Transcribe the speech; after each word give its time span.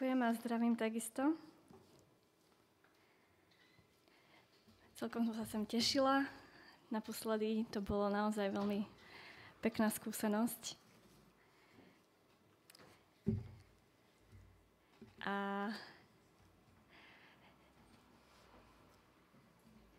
ďakujem 0.00 0.24
a 0.24 0.32
zdravím 0.32 0.72
takisto. 0.80 1.36
Celkom 4.96 5.28
som 5.28 5.36
sa 5.36 5.44
sem 5.44 5.60
tešila. 5.68 6.24
Naposledy 6.88 7.68
to 7.68 7.84
bolo 7.84 8.08
naozaj 8.08 8.48
veľmi 8.48 8.88
pekná 9.60 9.92
skúsenosť. 9.92 10.72
A 15.28 15.68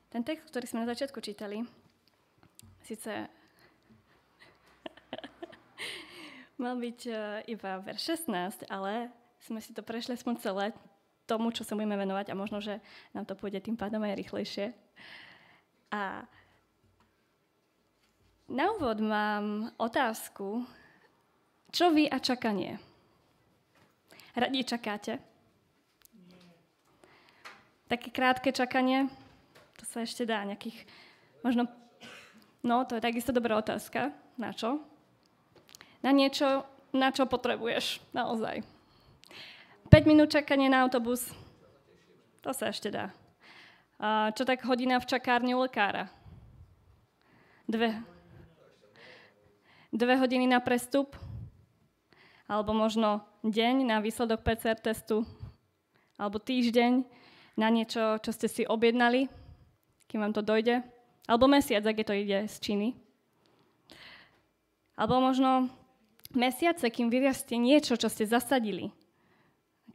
ten 0.10 0.26
text, 0.26 0.50
ktorý 0.50 0.66
sme 0.66 0.82
na 0.82 0.90
začiatku 0.90 1.22
čítali, 1.22 1.62
síce 2.90 3.30
mal 6.66 6.74
byť 6.82 7.00
e, 7.06 7.14
iba 7.54 7.78
verš 7.86 8.26
16, 8.26 8.66
ale 8.66 9.21
sme 9.46 9.60
si 9.62 9.74
to 9.74 9.82
prešli 9.82 10.14
aspoň 10.14 10.36
celé 10.42 10.66
tomu, 11.26 11.50
čo 11.54 11.64
sa 11.64 11.78
budeme 11.78 11.98
venovať 11.98 12.34
a 12.34 12.40
možno, 12.40 12.60
že 12.60 12.82
nám 13.16 13.26
to 13.26 13.38
pôjde 13.38 13.64
tým 13.64 13.80
pádom 13.80 14.04
aj 14.04 14.20
rýchlejšie. 14.20 14.76
A 15.92 16.26
na 18.52 18.66
úvod 18.76 19.00
mám 19.00 19.72
otázku, 19.80 20.68
čo 21.72 21.88
vy 21.96 22.12
a 22.12 22.20
čakanie? 22.20 22.76
Radi 24.36 24.64
čakáte? 24.68 25.24
Také 27.88 28.08
krátke 28.12 28.52
čakanie? 28.52 29.08
To 29.80 29.84
sa 29.88 30.04
ešte 30.04 30.24
dá 30.24 30.44
nejakých, 30.44 30.88
možno, 31.44 31.68
no 32.64 32.84
to 32.88 33.00
je 33.00 33.04
takisto 33.04 33.36
dobrá 33.36 33.60
otázka. 33.60 34.12
Na 34.36 34.52
čo? 34.52 34.84
Na 36.04 36.12
niečo, 36.16 36.64
na 36.92 37.12
čo 37.12 37.28
potrebuješ 37.28 38.04
naozaj. 38.12 38.64
5 39.92 40.08
minút 40.08 40.32
čakanie 40.32 40.72
na 40.72 40.88
autobus, 40.88 41.36
to 42.40 42.56
sa 42.56 42.72
ešte 42.72 42.88
dá. 42.88 43.12
A 44.00 44.32
čo 44.32 44.48
tak 44.48 44.64
hodina 44.64 44.96
v 45.04 45.04
čakárni 45.04 45.52
u 45.52 45.60
lekára? 45.60 46.08
Dve. 47.68 48.00
Dve 49.92 50.16
hodiny 50.16 50.48
na 50.48 50.64
prestup? 50.64 51.20
Alebo 52.48 52.72
možno 52.72 53.28
deň 53.44 53.84
na 53.84 54.00
výsledok 54.00 54.48
PCR 54.48 54.80
testu? 54.80 55.28
Alebo 56.16 56.40
týždeň 56.40 57.04
na 57.60 57.68
niečo, 57.68 58.16
čo 58.24 58.32
ste 58.32 58.48
si 58.48 58.64
objednali, 58.64 59.28
kým 60.08 60.24
vám 60.24 60.32
to 60.32 60.40
dojde? 60.40 60.88
Alebo 61.28 61.52
mesiac, 61.52 61.84
ak 61.84 62.00
je 62.00 62.08
to 62.08 62.16
ide 62.16 62.40
z 62.48 62.56
Číny? 62.64 62.96
Alebo 64.96 65.20
možno 65.20 65.68
mesiace, 66.32 66.88
kým 66.88 67.12
vyrastie 67.12 67.60
niečo, 67.60 68.00
čo 68.00 68.08
ste 68.08 68.24
zasadili 68.24 68.96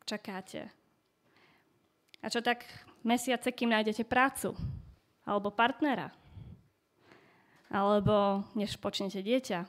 čakáte. 0.06 0.70
A 2.22 2.30
čo 2.30 2.38
tak 2.40 2.62
mesiace, 3.02 3.50
kým 3.50 3.74
nájdete 3.74 4.06
prácu? 4.06 4.54
Alebo 5.26 5.50
partnera? 5.50 6.14
Alebo 7.66 8.46
než 8.54 8.78
počnete 8.78 9.20
dieťa? 9.20 9.66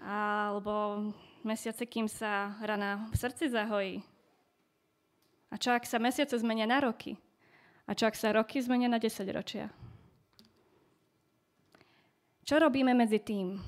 Alebo 0.00 1.04
mesiace, 1.44 1.84
kým 1.84 2.08
sa 2.08 2.56
rana 2.64 3.04
v 3.12 3.14
srdci 3.20 3.52
zahojí? 3.52 4.00
A 5.52 5.60
čo 5.60 5.76
ak 5.76 5.84
sa 5.84 6.00
mesiace 6.00 6.40
zmenia 6.40 6.64
na 6.64 6.80
roky? 6.80 7.20
A 7.84 7.92
čo 7.92 8.08
ak 8.08 8.16
sa 8.16 8.32
roky 8.32 8.62
zmenia 8.64 8.88
na 8.88 8.96
10 8.96 9.28
ročia? 9.36 9.68
Čo 12.46 12.56
robíme 12.56 12.96
medzi 12.96 13.20
tým? 13.20 13.60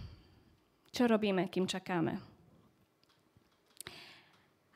Čo 0.89 1.11
robíme, 1.11 1.53
kým 1.53 1.69
čakáme? 1.69 2.32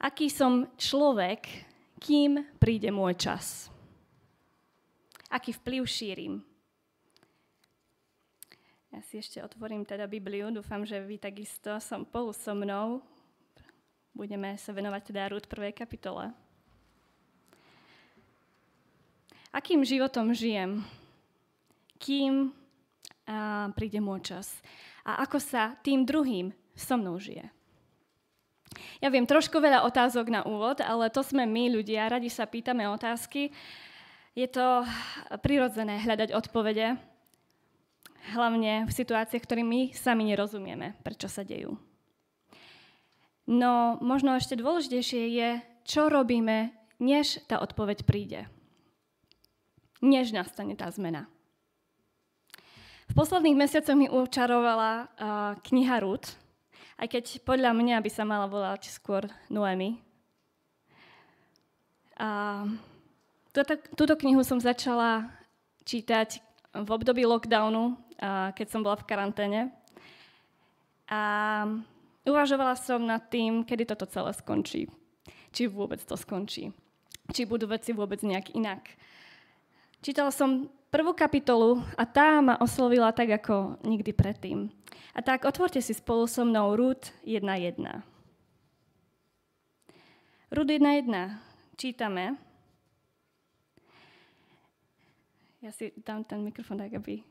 Aký 0.01 0.29
som 0.29 0.69
človek, 0.77 1.67
kým 2.01 2.45
príde 2.61 2.93
môj 2.93 3.17
čas. 3.17 3.69
Aký 5.33 5.51
vplyv 5.57 5.83
šírim. 5.85 6.35
Ja 8.95 9.05
si 9.05 9.21
ešte 9.21 9.45
otvorím 9.45 9.85
teda 9.85 10.09
Bibliu, 10.09 10.49
dúfam, 10.49 10.87
že 10.87 10.97
vy 11.03 11.21
takisto 11.21 11.77
som 11.85 12.07
spolu 12.07 12.33
so 12.33 12.57
mnou. 12.57 13.05
Budeme 14.17 14.57
sa 14.57 14.73
venovať 14.73 15.13
teda 15.13 15.29
Rúd 15.29 15.45
prvej 15.45 15.77
kapitole. 15.77 16.33
Akým 19.53 19.85
životom 19.85 20.33
žijem, 20.33 20.85
kým 22.01 22.53
a, 23.25 23.73
príde 23.73 24.01
môj 24.01 24.21
čas 24.21 24.61
a 25.01 25.25
ako 25.25 25.41
sa 25.41 25.77
tým 25.81 26.05
druhým 26.05 26.53
so 26.77 26.97
mnou 26.97 27.17
žije. 27.17 27.56
Ja 29.01 29.09
viem, 29.13 29.29
trošku 29.29 29.61
veľa 29.61 29.85
otázok 29.85 30.33
na 30.33 30.41
úvod, 30.45 30.81
ale 30.81 31.13
to 31.13 31.21
sme 31.21 31.45
my 31.45 31.81
ľudia, 31.81 32.09
radi 32.09 32.29
sa 32.33 32.49
pýtame 32.49 32.89
otázky. 32.89 33.53
Je 34.37 34.49
to 34.49 34.85
prirodzené 35.41 36.01
hľadať 36.05 36.37
odpovede, 36.37 36.97
hlavne 38.37 38.85
v 38.85 38.93
situáciách, 38.93 39.43
ktorým 39.45 39.69
my 39.69 39.81
sami 39.97 40.29
nerozumieme, 40.29 40.99
prečo 41.01 41.31
sa 41.31 41.47
dejú. 41.47 41.79
No 43.47 43.97
možno 44.03 44.35
ešte 44.35 44.59
dôležitejšie 44.59 45.23
je, 45.31 45.49
čo 45.87 46.11
robíme, 46.11 46.75
než 46.99 47.39
tá 47.47 47.63
odpoveď 47.63 48.03
príde. 48.03 48.41
Než 50.03 50.35
nastane 50.35 50.75
tá 50.75 50.91
zmena. 50.91 51.31
V 53.07 53.15
posledných 53.15 53.55
mesiacoch 53.55 53.95
mi 53.95 54.11
učarovala 54.11 54.93
uh, 54.93 55.07
kniha 55.63 56.03
Ruth, 56.03 56.35
aj 56.97 57.07
keď 57.13 57.25
podľa 57.45 57.77
mňa 57.77 57.97
by 58.01 58.11
sa 58.11 58.25
mala 58.25 58.49
volať 58.49 58.89
skôr 58.89 59.29
Noemi. 59.53 60.01
A 62.17 62.65
túto, 63.53 63.77
túto 63.93 64.15
knihu 64.17 64.41
som 64.41 64.57
začala 64.57 65.29
čítať 65.85 66.41
v 66.73 66.89
období 66.89 67.29
lockdownu, 67.29 67.97
keď 68.57 68.67
som 68.69 68.81
bola 68.81 68.97
v 68.97 69.09
karanténe. 69.09 69.61
A 71.07 71.21
uvažovala 72.25 72.75
som 72.81 73.05
nad 73.05 73.29
tým, 73.29 73.63
kedy 73.63 73.85
toto 73.85 74.09
celé 74.09 74.33
skončí. 74.33 74.89
Či 75.53 75.69
vôbec 75.69 76.01
to 76.01 76.17
skončí. 76.17 76.73
Či 77.29 77.45
budú 77.45 77.69
veci 77.69 77.93
vôbec 77.93 78.25
nejak 78.25 78.57
inak. 78.57 78.89
Čítala 80.01 80.33
som 80.33 80.73
prvú 80.89 81.13
kapitolu 81.13 81.85
a 81.97 82.09
tá 82.09 82.41
ma 82.41 82.57
oslovila 82.57 83.13
tak, 83.13 83.37
ako 83.37 83.81
nikdy 83.85 84.17
predtým. 84.17 84.73
A 85.17 85.25
tak 85.25 85.49
otvorte 85.49 85.81
si 85.81 85.97
spolu 85.97 86.29
so 86.29 86.45
mnou 86.45 86.77
Rúd 86.77 87.09
1.1. 87.25 87.81
Rúd 90.53 90.69
1.1. 90.69 91.09
Čítame. 91.81 92.37
Ja 95.65 95.73
si 95.73 95.97
dám 95.97 96.21
ten 96.21 96.45
mikrofón 96.45 96.85
tak, 96.85 96.93
aby 96.93 97.25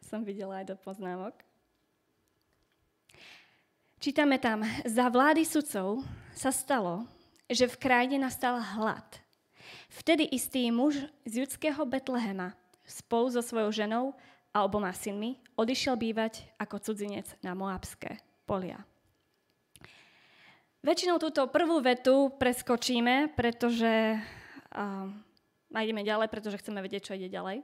som 0.00 0.24
videla 0.24 0.64
aj 0.64 0.72
do 0.72 0.76
poznámok. 0.80 1.36
Čítame 4.00 4.40
tam, 4.40 4.64
za 4.88 5.12
vlády 5.12 5.44
sudcov 5.44 6.00
sa 6.32 6.48
stalo, 6.48 7.04
že 7.46 7.68
v 7.68 7.76
krajine 7.78 8.16
nastal 8.16 8.58
hlad 8.58 9.22
Vtedy 9.88 10.24
istý 10.32 10.72
muž 10.72 10.96
z 11.24 11.44
judského 11.44 11.84
Betlehema 11.86 12.56
spolu 12.84 13.30
so 13.30 13.42
svojou 13.44 13.70
ženou 13.72 14.04
a 14.52 14.64
oboma 14.64 14.92
synmi 14.92 15.40
odišiel 15.56 15.96
bývať 15.96 16.44
ako 16.60 16.76
cudzinec 16.80 17.28
na 17.40 17.56
Moabské 17.56 18.20
polia. 18.44 18.84
Väčšinou 20.82 21.16
túto 21.22 21.46
prvú 21.48 21.78
vetu 21.78 22.34
preskočíme, 22.36 23.32
pretože 23.38 24.18
uh, 24.18 25.06
ideme 25.78 26.02
ďalej, 26.02 26.26
pretože 26.26 26.58
chceme 26.58 26.82
vedieť, 26.82 27.02
čo 27.10 27.16
ide 27.16 27.30
ďalej. 27.30 27.62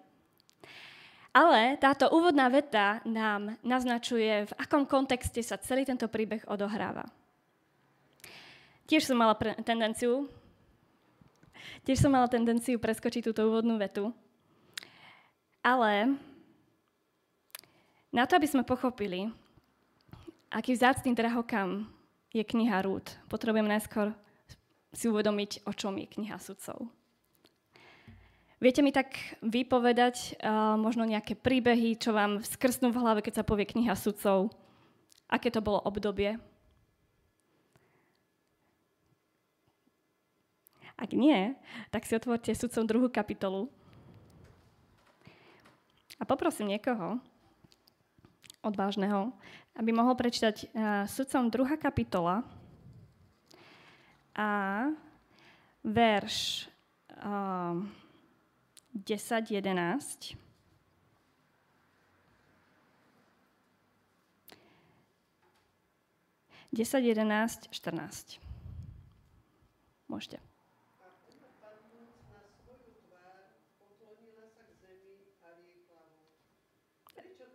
Ale 1.34 1.76
táto 1.76 2.08
úvodná 2.14 2.48
veta 2.48 3.04
nám 3.04 3.58
naznačuje, 3.60 4.48
v 4.48 4.56
akom 4.56 4.88
kontexte 4.88 5.42
sa 5.44 5.60
celý 5.60 5.84
tento 5.84 6.08
príbeh 6.08 6.46
odohráva. 6.48 7.04
Tiež 8.88 9.04
som 9.04 9.20
mala 9.20 9.36
pre- 9.36 9.58
tendenciu 9.66 10.30
Tiež 11.84 12.04
som 12.04 12.12
mala 12.12 12.28
tendenciu 12.28 12.76
preskočiť 12.76 13.32
túto 13.32 13.48
úvodnú 13.48 13.80
vetu. 13.80 14.12
Ale 15.64 16.16
na 18.08 18.24
to, 18.24 18.36
aby 18.40 18.48
sme 18.48 18.64
pochopili, 18.64 19.28
aký 20.48 20.72
vzácný 20.72 21.12
drahokam 21.12 21.88
je 22.32 22.40
kniha 22.44 22.80
Rúd, 22.80 23.04
potrebujem 23.28 23.68
najskôr 23.68 24.16
si 24.92 25.08
uvedomiť, 25.08 25.68
o 25.68 25.72
čom 25.76 25.96
je 26.00 26.08
kniha 26.08 26.40
sudcov. 26.40 26.88
Viete 28.58 28.82
mi 28.82 28.90
tak 28.90 29.14
vypovedať 29.38 30.40
uh, 30.42 30.74
možno 30.74 31.06
nejaké 31.06 31.38
príbehy, 31.38 31.94
čo 31.94 32.10
vám 32.10 32.42
skrsnú 32.42 32.90
v 32.90 32.98
hlave, 32.98 33.20
keď 33.22 33.42
sa 33.42 33.46
povie 33.46 33.70
kniha 33.70 33.94
sudcov? 33.94 34.50
Aké 35.30 35.52
to 35.54 35.62
bolo 35.62 35.78
obdobie? 35.78 36.42
Ak 40.98 41.14
nie, 41.14 41.54
tak 41.94 42.02
si 42.02 42.18
otvorte 42.18 42.50
sudcom 42.50 42.82
druhú 42.82 43.06
kapitolu. 43.06 43.70
A 46.18 46.26
poprosím 46.26 46.74
niekoho 46.74 47.22
odvážneho, 48.62 49.32
aby 49.78 49.90
mohol 49.94 50.18
prečítať 50.18 50.56
uh, 50.64 50.68
sudcom 51.06 51.50
druhá 51.50 51.78
kapitola 51.78 52.42
a 54.34 54.50
verš 55.86 56.66
uh, 57.22 57.82
10, 58.94 59.50
11. 59.50 60.36
Desať, 66.68 67.02
jedenáct, 67.04 67.64
štrnáct. 67.72 68.36
Môžete. 70.04 70.36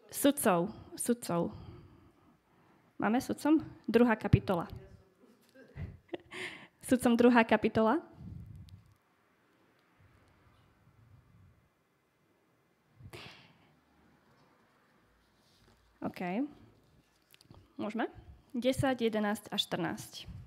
Sudcov, 0.10 0.74
sudcov. 0.98 1.52
Máme 3.00 3.22
sudcom? 3.22 3.60
Druhá 3.88 4.16
kapitola. 4.16 4.68
Sudcom 6.88 7.18
druhá 7.18 7.44
kapitola. 7.44 8.00
OK. 16.04 16.22
Môžeme? 17.80 18.08
10, 18.54 19.02
11 19.02 19.50
a 19.50 19.58
14. 19.58 20.43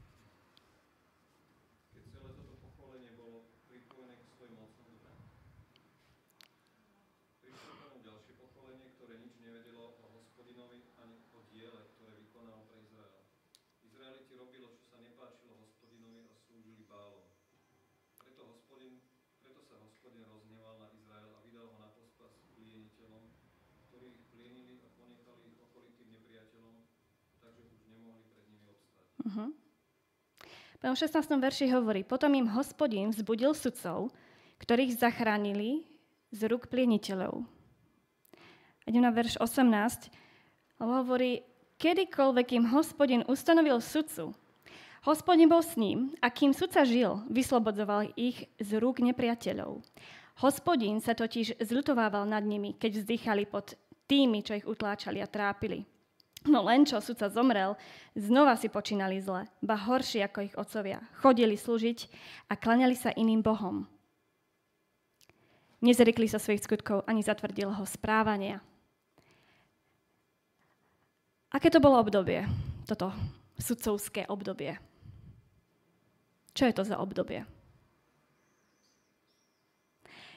V 30.86 30.94
16. 30.94 31.42
verši 31.42 31.66
hovorí, 31.74 32.06
potom 32.06 32.30
im 32.38 32.46
hospodin 32.54 33.10
vzbudil 33.10 33.58
sudcov, 33.58 34.14
ktorých 34.62 34.94
zachránili 34.94 35.82
z 36.30 36.46
rúk 36.46 36.70
plieniteľov. 36.70 37.42
Idem 38.86 39.02
na 39.02 39.10
verš 39.10 39.34
18, 39.42 39.66
hovorí, 40.78 41.42
kedykoľvek 41.82 42.48
im 42.54 42.70
hospodin 42.70 43.26
ustanovil 43.26 43.82
sudcu, 43.82 44.30
hospodin 45.02 45.50
bol 45.50 45.58
s 45.58 45.74
ním 45.74 46.14
a 46.22 46.30
kým 46.30 46.54
sudca 46.54 46.86
žil, 46.86 47.18
vyslobodzoval 47.34 48.14
ich 48.14 48.46
z 48.62 48.78
rúk 48.78 49.02
nepriateľov. 49.02 49.82
Hospodin 50.38 51.02
sa 51.02 51.18
totiž 51.18 51.66
zľutovával 51.66 52.30
nad 52.30 52.46
nimi, 52.46 52.78
keď 52.78 53.02
vzdychali 53.02 53.42
pod 53.50 53.74
tými, 54.06 54.38
čo 54.46 54.54
ich 54.54 54.62
utláčali 54.62 55.18
a 55.18 55.26
trápili. 55.26 55.95
No 56.46 56.62
len 56.62 56.86
čo 56.86 57.02
sudca 57.02 57.26
zomrel, 57.26 57.74
znova 58.14 58.54
si 58.54 58.70
počínali 58.70 59.18
zle, 59.18 59.50
ba 59.58 59.74
horšie 59.74 60.22
ako 60.22 60.38
ich 60.46 60.54
otcovia. 60.54 61.02
Chodili 61.18 61.58
slúžiť 61.58 62.06
a 62.46 62.54
klaňali 62.54 62.94
sa 62.94 63.10
iným 63.10 63.42
bohom. 63.42 63.90
Nezrikli 65.82 66.30
sa 66.30 66.38
svojich 66.38 66.64
skutkov 66.64 67.04
ani 67.04 67.20
zatvrdilého 67.20 67.82
správania. 67.84 68.62
Aké 71.52 71.68
to 71.68 71.82
bolo 71.82 71.98
obdobie, 72.00 72.46
toto 72.86 73.10
sudcovské 73.58 74.26
obdobie? 74.30 74.78
Čo 76.56 76.64
je 76.70 76.74
to 76.74 76.82
za 76.86 76.96
obdobie? 76.96 77.44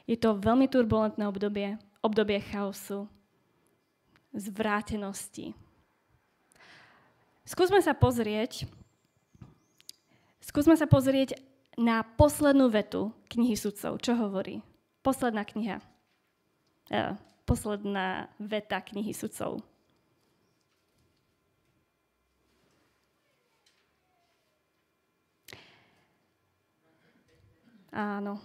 Je 0.10 0.18
to 0.18 0.42
veľmi 0.42 0.66
turbulentné 0.66 1.24
obdobie, 1.30 1.78
obdobie 2.02 2.42
chaosu, 2.42 3.06
zvrátenosti, 4.34 5.54
Skúsme 7.50 7.81
sa 7.81 7.98
pozrieť, 7.98 8.69
skúsme 10.38 10.78
sa 10.78 10.86
pozrieť 10.86 11.42
na 11.81 12.06
poslednú 12.06 12.69
vetu 12.69 13.10
knihy 13.25 13.57
sudcov. 13.57 13.98
Čo 14.06 14.13
hovorí? 14.22 14.62
Posledná 15.01 15.42
kniha. 15.42 15.81
E, 16.94 17.18
posledná 17.50 18.30
veta 18.38 18.78
knihy 18.78 19.18
sudcov. 19.18 19.66
Áno, 27.90 28.38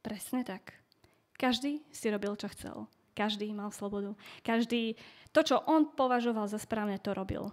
Presne 0.00 0.40
tak. 0.44 0.80
Každý 1.36 1.84
si 1.92 2.06
robil, 2.08 2.36
čo 2.36 2.48
chcel. 2.52 2.88
Každý 3.16 3.52
mal 3.52 3.72
slobodu. 3.72 4.16
Každý, 4.40 4.96
to, 5.32 5.40
čo 5.44 5.56
on 5.68 5.92
považoval 5.92 6.48
za 6.48 6.56
správne, 6.56 6.96
to 7.00 7.12
robil. 7.12 7.52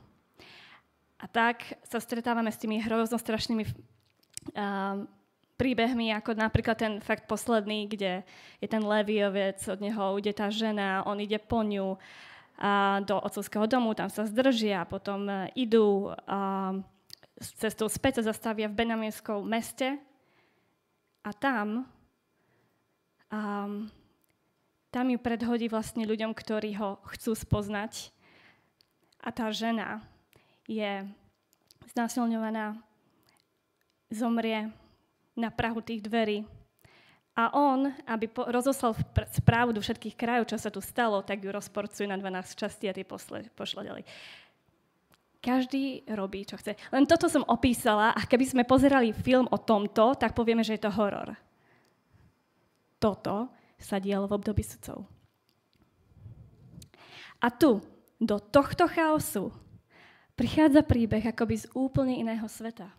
A 1.17 1.25
tak 1.27 1.75
sa 1.83 1.97
stretávame 1.97 2.53
s 2.53 2.61
tými 2.61 2.77
hrozno 2.77 3.17
strašnými 3.17 3.63
uh, 3.65 5.03
príbehmi, 5.57 6.13
ako 6.13 6.37
napríklad 6.37 6.77
ten 6.77 6.93
fakt 7.01 7.25
posledný, 7.25 7.89
kde 7.89 8.21
je 8.61 8.67
ten 8.69 8.85
Leviovec, 8.85 9.57
od 9.65 9.81
neho 9.81 10.15
ide 10.21 10.31
tá 10.31 10.53
žena, 10.53 11.01
on 11.09 11.17
ide 11.17 11.41
po 11.41 11.65
ňu 11.65 11.97
a 12.57 13.05
do 13.05 13.21
otcovského 13.21 13.69
domu, 13.69 13.93
tam 13.93 14.09
sa 14.09 14.25
zdržia, 14.25 14.85
potom 14.89 15.25
uh, 15.29 15.45
idú 15.53 16.09
uh, 16.09 16.73
cestou 17.37 17.85
späť 17.89 18.21
sa 18.21 18.33
zastavia 18.33 18.69
v 18.69 18.77
Benaminskom 18.77 19.45
meste 19.45 19.97
a 21.21 21.29
tam 21.33 21.85
a 23.27 23.67
tam 24.87 25.05
ju 25.11 25.19
predhodí 25.19 25.67
vlastne 25.67 26.07
ľuďom, 26.07 26.31
ktorí 26.31 26.79
ho 26.79 26.97
chcú 27.11 27.35
spoznať. 27.35 28.09
A 29.19 29.29
tá 29.35 29.51
žena 29.51 29.99
je 30.63 31.03
znásilňovaná, 31.91 32.79
zomrie 34.07 34.71
na 35.35 35.51
prahu 35.51 35.83
tých 35.83 35.99
dverí. 35.99 36.47
A 37.37 37.53
on, 37.53 37.93
aby 38.09 38.25
po, 38.25 38.49
rozoslal 38.49 38.97
správu 39.35 39.69
do 39.69 39.83
všetkých 39.83 40.17
krajov, 40.17 40.49
čo 40.49 40.57
sa 40.57 40.73
tu 40.73 40.81
stalo, 40.81 41.21
tak 41.21 41.45
ju 41.45 41.53
rozporcuje 41.53 42.09
na 42.09 42.17
12 42.17 42.57
častí 42.57 42.89
a 42.89 42.95
tie 42.95 43.05
posle, 43.05 43.45
pošle 43.53 43.85
ďalej. 43.85 44.03
Každý 45.37 46.09
robí, 46.17 46.49
čo 46.49 46.57
chce. 46.57 46.73
Len 46.89 47.05
toto 47.05 47.29
som 47.29 47.45
opísala 47.45 48.17
a 48.17 48.25
keby 48.25 48.45
sme 48.57 48.63
pozerali 48.65 49.13
film 49.13 49.45
o 49.53 49.61
tomto, 49.61 50.17
tak 50.17 50.33
povieme, 50.33 50.65
že 50.65 50.81
je 50.81 50.89
to 50.89 50.95
horor 50.97 51.37
toto 52.97 53.53
sa 53.77 54.01
dialo 54.01 54.25
v 54.25 54.35
období 54.41 54.65
sudcov. 54.65 55.05
A 57.37 57.53
tu, 57.53 57.81
do 58.17 58.41
tohto 58.41 58.89
chaosu, 58.89 59.53
prichádza 60.33 60.81
príbeh 60.81 61.21
akoby 61.29 61.55
z 61.61 61.65
úplne 61.77 62.17
iného 62.17 62.45
sveta. 62.49 62.89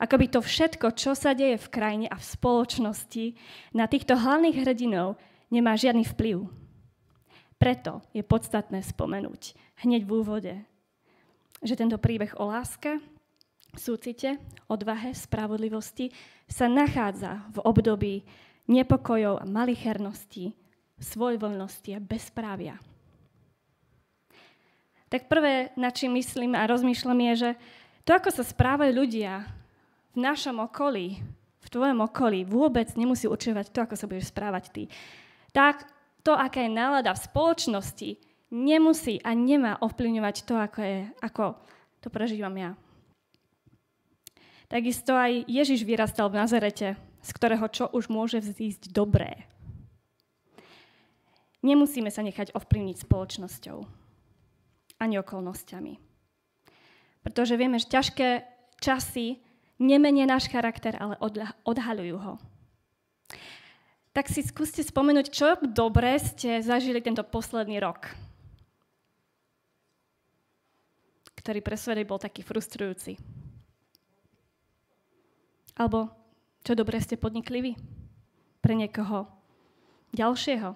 Akoby 0.00 0.26
to 0.32 0.40
všetko, 0.42 0.96
čo 0.96 1.12
sa 1.14 1.36
deje 1.36 1.60
v 1.60 1.70
krajine 1.70 2.06
a 2.10 2.16
v 2.16 2.26
spoločnosti, 2.26 3.26
na 3.76 3.86
týchto 3.86 4.18
hlavných 4.18 4.56
hrdinov 4.66 5.20
nemá 5.52 5.78
žiadny 5.78 6.02
vplyv. 6.16 6.48
Preto 7.56 8.04
je 8.12 8.20
podstatné 8.20 8.84
spomenúť 8.84 9.56
hneď 9.84 10.04
v 10.04 10.12
úvode, 10.12 10.54
že 11.64 11.78
tento 11.78 11.96
príbeh 11.96 12.36
o 12.36 12.48
láske, 12.48 13.00
súcite, 13.76 14.40
odvahe, 14.68 15.12
spravodlivosti 15.12 16.12
sa 16.48 16.68
nachádza 16.68 17.48
v 17.52 17.58
období 17.64 18.14
nepokojov 18.66 19.42
a 19.42 19.44
malichernosti, 19.46 20.54
svojvoľnosti 20.98 21.90
a 21.94 22.00
bezprávia. 22.00 22.76
Tak 25.06 25.30
prvé, 25.30 25.70
na 25.78 25.94
čím 25.94 26.18
myslím 26.18 26.58
a 26.58 26.66
rozmýšľam, 26.66 27.20
je, 27.30 27.34
že 27.34 27.50
to, 28.02 28.10
ako 28.18 28.30
sa 28.34 28.42
správajú 28.42 28.90
ľudia 28.90 29.46
v 30.14 30.18
našom 30.18 30.58
okolí, 30.62 31.22
v 31.62 31.68
tvojom 31.70 32.02
okolí, 32.02 32.42
vôbec 32.42 32.90
nemusí 32.98 33.30
určovať 33.30 33.70
to, 33.70 33.78
ako 33.86 33.94
sa 33.94 34.06
budeš 34.10 34.34
správať 34.34 34.64
ty. 34.74 34.82
Tak 35.54 35.86
to, 36.26 36.34
aká 36.34 36.66
je 36.66 36.70
nálada 36.74 37.14
v 37.14 37.22
spoločnosti, 37.22 38.10
nemusí 38.50 39.22
a 39.22 39.30
nemá 39.34 39.78
ovplyvňovať 39.78 40.36
to, 40.42 40.54
ako, 40.58 40.80
je, 40.82 40.98
ako 41.22 41.44
to 42.02 42.08
prežívam 42.10 42.54
ja. 42.58 42.70
Takisto 44.66 45.14
aj 45.14 45.46
Ježiš 45.46 45.86
vyrastal 45.86 46.26
v 46.26 46.42
Nazarete, 46.42 46.98
z 47.26 47.30
ktorého 47.34 47.66
čo 47.66 47.90
už 47.90 48.06
môže 48.06 48.38
vzísť 48.38 48.94
dobré. 48.94 49.50
Nemusíme 51.66 52.14
sa 52.14 52.22
nechať 52.22 52.54
ovplyvniť 52.54 53.02
spoločnosťou 53.02 53.82
ani 55.02 55.14
okolnostiami. 55.18 55.98
Pretože 57.26 57.58
vieme, 57.58 57.82
že 57.82 57.90
ťažké 57.90 58.46
časy 58.78 59.42
nemenia 59.82 60.30
náš 60.30 60.46
charakter, 60.46 60.94
ale 60.94 61.18
odhaľujú 61.66 62.16
ho. 62.22 62.38
tak 64.16 64.32
si 64.32 64.40
skúste 64.40 64.80
spomenúť, 64.80 65.26
čo 65.28 65.60
dobre 65.60 66.16
ste 66.16 66.64
zažili 66.64 67.04
tento 67.04 67.20
posledný 67.20 67.76
rok, 67.84 68.08
ktorý 71.36 71.60
pre 71.60 71.76
svet 71.76 72.00
bol 72.08 72.16
taký 72.16 72.40
frustrujúci. 72.40 73.20
Alebo 75.76 76.08
čo 76.66 76.74
dobre 76.74 76.98
ste 76.98 77.14
podnikli 77.14 77.62
vy 77.62 77.72
pre 78.58 78.74
niekoho 78.74 79.30
ďalšieho. 80.10 80.74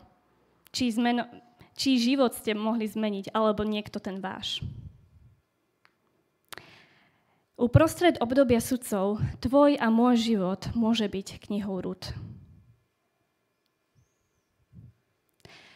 Či, 0.70 0.94
zmeno, 0.94 1.26
či 1.74 1.98
život 1.98 2.30
ste 2.30 2.54
mohli 2.54 2.86
zmeniť, 2.86 3.34
alebo 3.34 3.66
niekto 3.66 3.98
ten 3.98 4.22
váš. 4.22 4.62
Uprostred 7.58 8.22
obdobia 8.22 8.62
sudcov 8.62 9.18
tvoj 9.42 9.74
a 9.82 9.90
môj 9.90 10.32
život 10.32 10.70
môže 10.78 11.10
byť 11.10 11.50
knihou 11.50 11.82
Rud. 11.82 12.14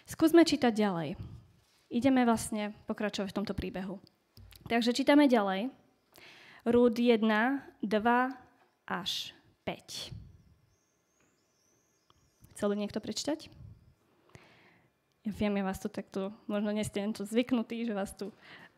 Skúsme 0.07 0.47
čítať 0.47 0.71
ďalej. 0.71 1.19
Ideme 1.91 2.23
vlastne 2.23 2.73
pokračovať 2.87 3.35
v 3.35 3.37
tomto 3.43 3.53
príbehu. 3.53 3.99
Takže 4.71 4.95
čítame 4.95 5.27
ďalej. 5.27 5.75
Rúd 6.65 6.97
1, 6.97 7.21
2 7.21 7.85
až 8.89 9.35
5. 9.65 10.13
Chcel 12.55 12.67
by 12.69 12.77
niekto 12.77 13.01
prečítať? 13.01 13.49
Ja 15.25 15.33
viem, 15.33 15.57
ja 15.57 15.65
vás 15.65 15.81
tu 15.81 15.89
takto, 15.89 16.37
možno 16.45 16.69
nie 16.69 16.85
ste 16.85 17.01
tu 17.17 17.25
zvyknutí, 17.25 17.89
že 17.89 17.97
vás 17.97 18.13
tu 18.13 18.29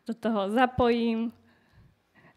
do 0.07 0.15
toho 0.15 0.47
zapojím, 0.47 1.35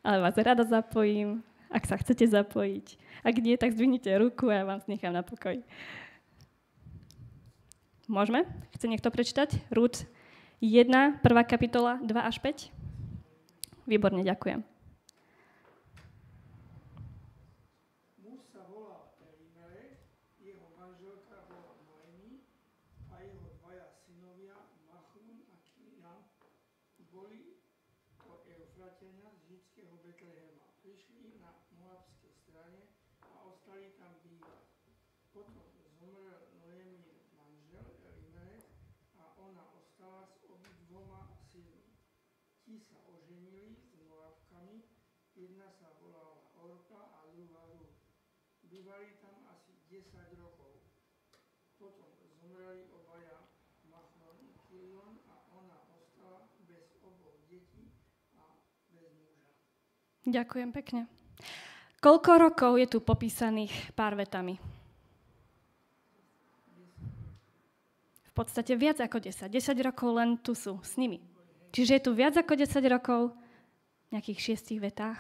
ale 0.03 0.19
vás 0.19 0.35
rada 0.35 0.67
zapojím, 0.67 1.47
ak 1.71 1.87
sa 1.87 1.95
chcete 1.95 2.27
zapojiť. 2.27 2.99
Ak 3.23 3.39
nie, 3.39 3.55
tak 3.55 3.71
zdvihnite 3.79 4.11
ruku 4.19 4.51
a 4.51 4.61
ja 4.61 4.65
vám 4.67 4.83
nechám 4.91 5.15
na 5.15 5.23
pokoj. 5.23 5.63
Môžeme? 8.11 8.43
Chce 8.75 8.91
niekto 8.91 9.15
prečítať? 9.15 9.71
Rúd 9.71 10.03
1, 10.59 11.23
1. 11.23 11.23
kapitola, 11.47 12.03
2 12.03 12.11
až 12.19 12.43
5? 12.43 13.87
Výborne, 13.87 14.27
ďakujem. 14.27 14.67
Bývali 48.71 49.19
tam 49.19 49.35
asi 49.51 49.75
10 49.91 50.09
rokov. 50.39 50.79
Potom 51.75 52.07
zomreli 52.39 52.87
obaja 52.95 53.43
Machlon 53.91 54.39
i 54.47 54.55
Kilion 54.71 55.19
a 55.27 55.43
ona 55.53 55.91
ostala 55.91 56.47
bez 56.71 56.95
oboch 57.03 57.43
detí 57.51 57.91
a 58.39 58.47
bez 58.95 59.11
muža. 59.11 59.51
Ďakujem 60.31 60.71
pekne. 60.71 61.11
Koľko 61.99 62.31
rokov 62.39 62.73
je 62.79 62.87
tu 62.87 62.99
popísaných 63.03 63.93
pár 63.99 64.15
vetami? 64.15 64.63
V 68.25 68.33
podstate 68.33 68.79
viac 68.79 69.03
ako 69.03 69.19
10. 69.19 69.51
10 69.51 69.87
rokov 69.91 70.09
len 70.15 70.39
tu 70.39 70.55
sú 70.55 70.79
s 70.87 70.95
nimi. 70.95 71.19
Čiže 71.75 71.99
je 71.99 72.05
tu 72.07 72.11
viac 72.15 72.39
ako 72.39 72.55
10 72.55 72.79
rokov 72.87 73.35
v 73.35 74.09
nejakých 74.15 74.39
šiestich 74.39 74.79
vetách. 74.79 75.19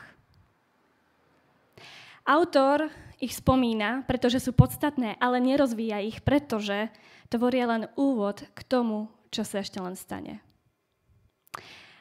Autor 2.22 2.86
ich 3.18 3.34
spomína, 3.34 4.06
pretože 4.06 4.38
sú 4.38 4.54
podstatné, 4.54 5.18
ale 5.18 5.42
nerozvíja 5.42 5.98
ich, 5.98 6.22
pretože 6.22 6.86
tvoria 7.26 7.66
len 7.66 7.90
úvod 7.98 8.46
k 8.54 8.60
tomu, 8.62 9.10
čo 9.34 9.42
sa 9.42 9.58
ešte 9.58 9.82
len 9.82 9.98
stane. 9.98 10.38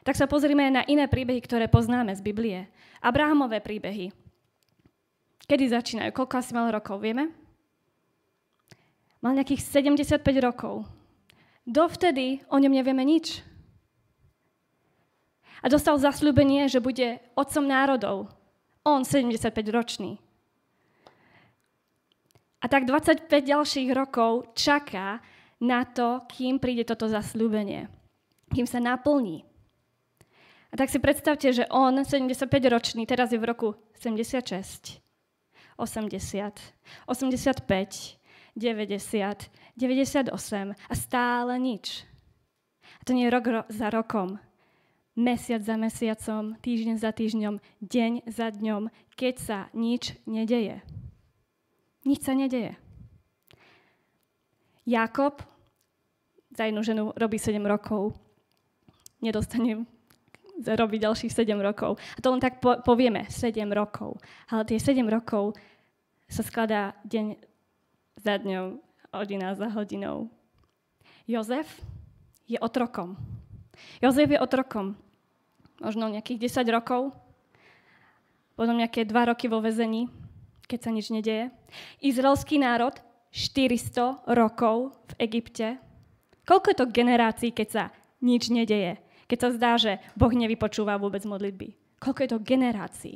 Tak 0.06 0.16
sa 0.16 0.30
pozrime 0.30 0.70
na 0.72 0.86
iné 0.88 1.10
príbehy, 1.10 1.42
ktoré 1.44 1.66
poznáme 1.68 2.14
z 2.16 2.22
Biblie. 2.24 2.70
Abrahamové 3.00 3.64
príbehy. 3.64 4.12
Kedy 5.50 5.66
začínajú? 5.74 6.14
Koľko 6.14 6.36
asi 6.38 6.52
mal 6.54 6.70
rokov, 6.70 7.02
vieme? 7.02 7.34
Mal 9.20 9.36
nejakých 9.36 9.66
75 9.66 10.22
rokov. 10.46 10.86
Dovtedy 11.66 12.46
o 12.48 12.62
ňom 12.62 12.72
nevieme 12.72 13.02
nič. 13.04 13.42
A 15.60 15.68
dostal 15.68 16.00
zasľúbenie, 16.00 16.72
že 16.72 16.80
bude 16.80 17.20
otcom 17.36 17.66
národov. 17.68 18.32
On 18.88 19.04
75 19.04 19.52
ročný. 19.74 20.22
A 22.60 22.66
tak 22.68 22.88
25 22.88 23.28
ďalších 23.28 23.90
rokov 23.92 24.52
čaká 24.56 25.24
na 25.60 25.84
to, 25.84 26.24
kým 26.32 26.60
príde 26.60 26.88
toto 26.88 27.08
zasľúbenie. 27.08 27.88
Kým 28.52 28.68
sa 28.68 28.80
naplní. 28.80 29.49
A 30.70 30.78
tak 30.78 30.94
si 30.94 31.02
predstavte, 31.02 31.50
že 31.50 31.66
on, 31.74 32.06
75-ročný, 32.06 33.10
teraz 33.10 33.34
je 33.34 33.42
v 33.42 33.46
roku 33.50 33.70
76, 33.98 35.02
80, 35.78 36.62
85, 37.10 38.20
90, 38.54 39.50
98 39.78 40.76
a 40.76 40.94
stále 40.94 41.54
nič. 41.58 42.06
A 43.00 43.02
to 43.02 43.18
nie 43.18 43.26
je 43.26 43.34
rok 43.34 43.66
za 43.72 43.90
rokom, 43.90 44.38
mesiac 45.18 45.66
za 45.66 45.74
mesiacom, 45.80 46.54
týždeň 46.62 46.96
za 47.02 47.12
týždňom, 47.12 47.56
deň 47.82 48.14
za 48.30 48.48
dňom, 48.54 48.94
keď 49.18 49.36
sa 49.42 49.60
nič 49.74 50.14
nedeje. 50.30 50.86
Nič 52.06 52.22
sa 52.24 52.38
nedeje. 52.38 52.78
Jakob 54.86 55.42
za 56.56 56.66
jednu 56.66 56.82
ženu 56.84 57.04
robí 57.16 57.38
7 57.40 57.62
rokov. 57.66 58.14
Nedostane 59.22 59.86
robí 60.66 61.00
ďalších 61.00 61.32
7 61.32 61.56
rokov. 61.60 62.00
A 62.16 62.20
to 62.20 62.32
len 62.32 62.42
tak 62.44 62.60
po, 62.60 62.80
povieme, 62.84 63.28
7 63.28 63.56
rokov. 63.72 64.20
Ale 64.52 64.64
tie 64.68 64.80
7 64.80 65.04
rokov 65.08 65.56
sa 66.30 66.44
skladá 66.44 66.96
deň 67.08 67.40
za 68.20 68.38
dňom, 68.40 68.80
hodina 69.16 69.56
za 69.56 69.72
hodinou. 69.72 70.30
Jozef 71.30 71.68
je 72.50 72.60
otrokom. 72.60 73.16
Jozef 74.04 74.30
je 74.30 74.40
otrokom. 74.40 75.00
Možno 75.80 76.12
nejakých 76.12 76.52
10 76.52 76.76
rokov, 76.76 77.16
potom 78.60 78.76
nejaké 78.76 79.08
2 79.08 79.30
roky 79.32 79.48
vo 79.48 79.64
vezení 79.64 80.12
keď 80.70 80.80
sa 80.86 80.94
nič 80.94 81.10
nedeje. 81.10 81.50
Izraelský 81.98 82.62
národ 82.62 82.94
400 83.34 84.22
rokov 84.30 84.94
v 85.10 85.14
Egypte. 85.26 85.68
Koľko 86.46 86.68
je 86.70 86.78
to 86.78 86.94
generácií, 86.94 87.50
keď 87.50 87.68
sa 87.74 87.84
nič 88.22 88.54
nedeje? 88.54 89.02
Keď 89.30 89.38
sa 89.38 89.50
zdá, 89.54 89.72
že 89.78 90.02
Boh 90.18 90.34
nevypočúva 90.34 90.98
vôbec 90.98 91.22
modlitby. 91.22 91.78
Koľko 92.02 92.20
je 92.26 92.30
to 92.34 92.40
generácií? 92.42 93.16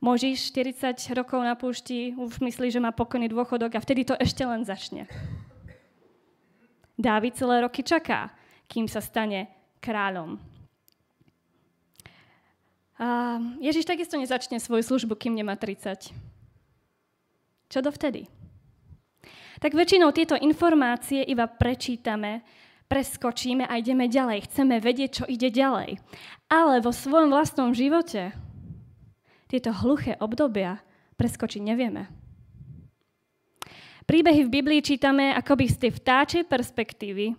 Môžiš 0.00 0.54
40 0.56 0.96
rokov 1.12 1.44
na 1.44 1.52
púšti, 1.58 2.16
už 2.16 2.40
myslí, 2.40 2.72
že 2.72 2.80
má 2.80 2.88
pokojný 2.88 3.28
dôchodok 3.28 3.76
a 3.76 3.84
vtedy 3.84 4.08
to 4.08 4.16
ešte 4.16 4.40
len 4.46 4.64
začne. 4.64 5.04
Dávid 6.96 7.36
celé 7.36 7.60
roky 7.60 7.84
čaká, 7.84 8.32
kým 8.64 8.88
sa 8.88 9.04
stane 9.04 9.50
kráľom. 9.82 10.40
A 13.00 13.40
Ježiš 13.60 13.88
takisto 13.88 14.16
nezačne 14.16 14.60
svoju 14.60 14.84
službu, 14.84 15.16
kým 15.16 15.32
nemá 15.36 15.56
30. 15.56 16.12
Čo 17.68 17.78
dovtedy? 17.80 18.28
Tak 19.60 19.76
väčšinou 19.76 20.12
tieto 20.16 20.36
informácie 20.36 21.24
iba 21.28 21.44
prečítame, 21.44 22.40
preskočíme 22.90 23.70
a 23.70 23.78
ideme 23.78 24.10
ďalej. 24.10 24.50
Chceme 24.50 24.82
vedieť, 24.82 25.22
čo 25.22 25.24
ide 25.30 25.54
ďalej. 25.54 26.02
Ale 26.50 26.82
vo 26.82 26.90
svojom 26.90 27.30
vlastnom 27.30 27.70
živote 27.70 28.34
tieto 29.46 29.70
hluché 29.70 30.18
obdobia 30.18 30.82
preskočiť 31.14 31.62
nevieme. 31.62 32.10
Príbehy 34.10 34.42
v 34.42 34.54
Biblii 34.58 34.82
čítame 34.82 35.30
akoby 35.30 35.70
z 35.70 35.86
tej 35.86 35.92
vtáčej 36.02 36.42
perspektívy 36.50 37.30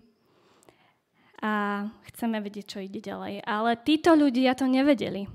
a 1.44 1.84
chceme 2.08 2.40
vedieť, 2.40 2.66
čo 2.72 2.80
ide 2.80 3.04
ďalej. 3.04 3.44
Ale 3.44 3.76
títo 3.84 4.16
ľudia 4.16 4.56
to 4.56 4.72
nevedeli. 4.72 5.28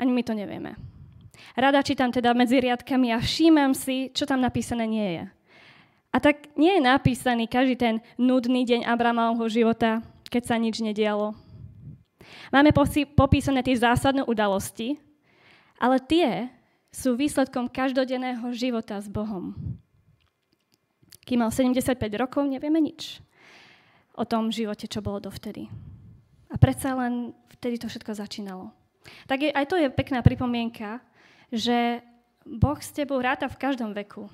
Ani 0.00 0.12
my 0.12 0.22
to 0.24 0.32
nevieme. 0.32 0.72
Rada 1.52 1.84
čítam 1.84 2.08
teda 2.08 2.32
medzi 2.32 2.64
riadkami 2.64 3.12
a 3.12 3.20
všímam 3.20 3.76
si, 3.76 4.08
čo 4.12 4.24
tam 4.24 4.40
napísané 4.40 4.88
nie 4.88 5.08
je. 5.20 5.24
A 6.16 6.20
tak 6.22 6.48
nie 6.56 6.72
je 6.72 6.80
napísaný 6.80 7.44
každý 7.44 7.76
ten 7.76 7.94
nudný 8.16 8.64
deň 8.64 8.88
Abramovho 8.88 9.44
života, 9.52 10.00
keď 10.32 10.48
sa 10.48 10.56
nič 10.56 10.80
nedialo. 10.80 11.36
Máme 12.48 12.72
popísané 13.12 13.60
tie 13.60 13.76
zásadné 13.76 14.24
udalosti, 14.24 14.96
ale 15.76 16.00
tie 16.00 16.48
sú 16.88 17.20
výsledkom 17.20 17.68
každodenného 17.68 18.48
života 18.56 18.96
s 18.96 19.12
Bohom. 19.12 19.52
Kým 21.28 21.44
mal 21.44 21.52
75 21.52 22.00
rokov, 22.16 22.48
nevieme 22.48 22.80
nič 22.80 23.20
o 24.16 24.24
tom 24.24 24.48
živote, 24.48 24.88
čo 24.88 25.04
bolo 25.04 25.20
dovtedy. 25.20 25.68
A 26.48 26.56
predsa 26.56 26.96
len 26.96 27.36
vtedy 27.60 27.76
to 27.76 27.92
všetko 27.92 28.16
začínalo. 28.16 28.72
Tak 29.28 29.44
je, 29.44 29.50
aj 29.52 29.68
to 29.68 29.76
je 29.76 29.92
pekná 29.92 30.24
pripomienka, 30.24 31.04
že 31.52 32.00
Boh 32.48 32.80
s 32.80 32.88
tebou 32.96 33.20
ráta 33.20 33.52
v 33.52 33.60
každom 33.60 33.92
veku. 33.92 34.32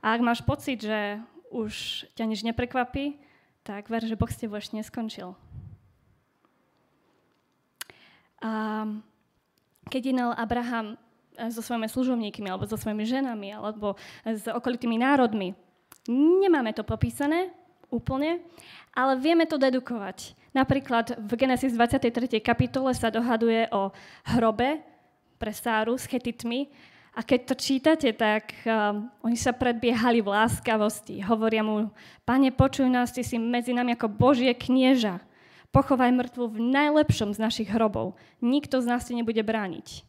A 0.00 0.16
ak 0.16 0.20
máš 0.24 0.40
pocit, 0.40 0.80
že 0.80 1.20
už 1.52 2.06
ťa 2.16 2.24
nič 2.24 2.40
neprekvapí, 2.46 3.20
tak 3.60 3.92
ver, 3.92 4.00
že 4.04 4.16
Boh 4.16 4.30
s 4.30 4.40
tebou 4.40 4.56
ešte 4.56 4.78
neskončil. 4.80 5.36
A 8.40 8.50
keď 9.92 10.02
jednal 10.14 10.32
Abraham 10.32 10.96
eh, 11.36 11.52
so 11.52 11.60
svojimi 11.60 11.90
služobníkmi, 11.90 12.48
alebo 12.48 12.64
so 12.64 12.80
svojimi 12.80 13.04
ženami, 13.04 13.52
alebo 13.52 14.00
s 14.24 14.48
okolitými 14.48 14.96
národmi, 14.96 15.52
nemáme 16.08 16.72
to 16.72 16.80
popísané 16.80 17.52
úplne, 17.92 18.40
ale 18.96 19.18
vieme 19.20 19.44
to 19.44 19.60
dedukovať. 19.60 20.32
Napríklad 20.56 21.18
v 21.20 21.32
Genesis 21.36 21.76
23. 21.76 22.40
kapitole 22.42 22.90
sa 22.96 23.12
dohaduje 23.12 23.68
o 23.70 23.92
hrobe 24.34 24.82
pre 25.38 25.52
Sáru 25.54 25.94
s 25.94 26.08
chetitmi, 26.08 26.70
a 27.10 27.26
keď 27.26 27.40
to 27.42 27.54
čítate, 27.58 28.08
tak 28.14 28.54
um, 28.62 29.10
oni 29.26 29.34
sa 29.34 29.50
predbiehali 29.50 30.22
v 30.22 30.30
láskavosti. 30.30 31.18
Hovoria 31.26 31.66
mu, 31.66 31.90
pane, 32.22 32.54
počuj 32.54 32.86
nás, 32.86 33.10
ty 33.10 33.26
si 33.26 33.34
medzi 33.34 33.74
nami 33.74 33.98
ako 33.98 34.06
Božie 34.06 34.54
knieža. 34.54 35.18
Pochovaj 35.74 36.14
mŕtvu 36.14 36.50
v 36.54 36.58
najlepšom 36.70 37.34
z 37.34 37.42
našich 37.42 37.68
hrobov. 37.70 38.14
Nikto 38.38 38.78
z 38.78 38.86
nás 38.86 39.06
ti 39.06 39.18
nebude 39.18 39.42
brániť. 39.42 40.06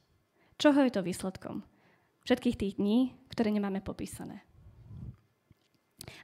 Čoho 0.61 0.77
je 0.85 0.93
to 0.93 1.01
výsledkom? 1.01 1.65
Všetkých 2.25 2.57
tých 2.57 2.73
dní, 2.77 3.17
ktoré 3.33 3.49
nemáme 3.49 3.81
popísané. 3.81 4.45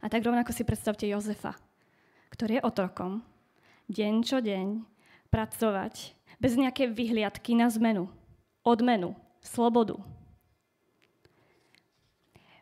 A 0.02 0.10
tak 0.14 0.22
rovnako 0.22 0.54
si 0.54 0.62
predstavte 0.62 1.10
Jozefa, 1.10 1.58
ktorý 2.34 2.62
je 2.62 2.66
otrokom, 2.66 3.26
deň 3.90 4.14
čo 4.22 4.38
deň, 4.42 4.86
pracovať, 5.34 6.14
bez 6.38 6.54
nejaké 6.54 6.86
vyhliadky 6.86 7.58
na 7.58 7.66
zmenu, 7.74 8.10
odmenu, 8.62 9.18
slobodu. 9.42 9.98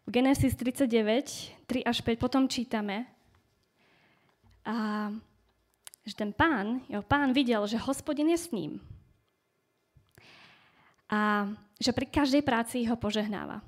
V 0.05 0.09
Genesis 0.13 0.53
39, 0.53 1.65
3 1.65 1.81
až 1.81 1.97
5 2.05 2.21
potom 2.21 2.45
čítame, 2.45 3.09
a 4.65 5.09
že 6.05 6.17
ten 6.17 6.33
pán, 6.33 6.81
jeho 6.89 7.05
pán 7.05 7.33
videl, 7.33 7.65
že 7.69 7.77
hospodin 7.77 8.29
je 8.33 8.37
s 8.37 8.49
ním. 8.49 8.81
A 11.09 11.49
že 11.77 11.93
pri 11.93 12.09
každej 12.09 12.41
práci 12.41 12.81
ho 12.89 12.97
požehnáva. 12.97 13.61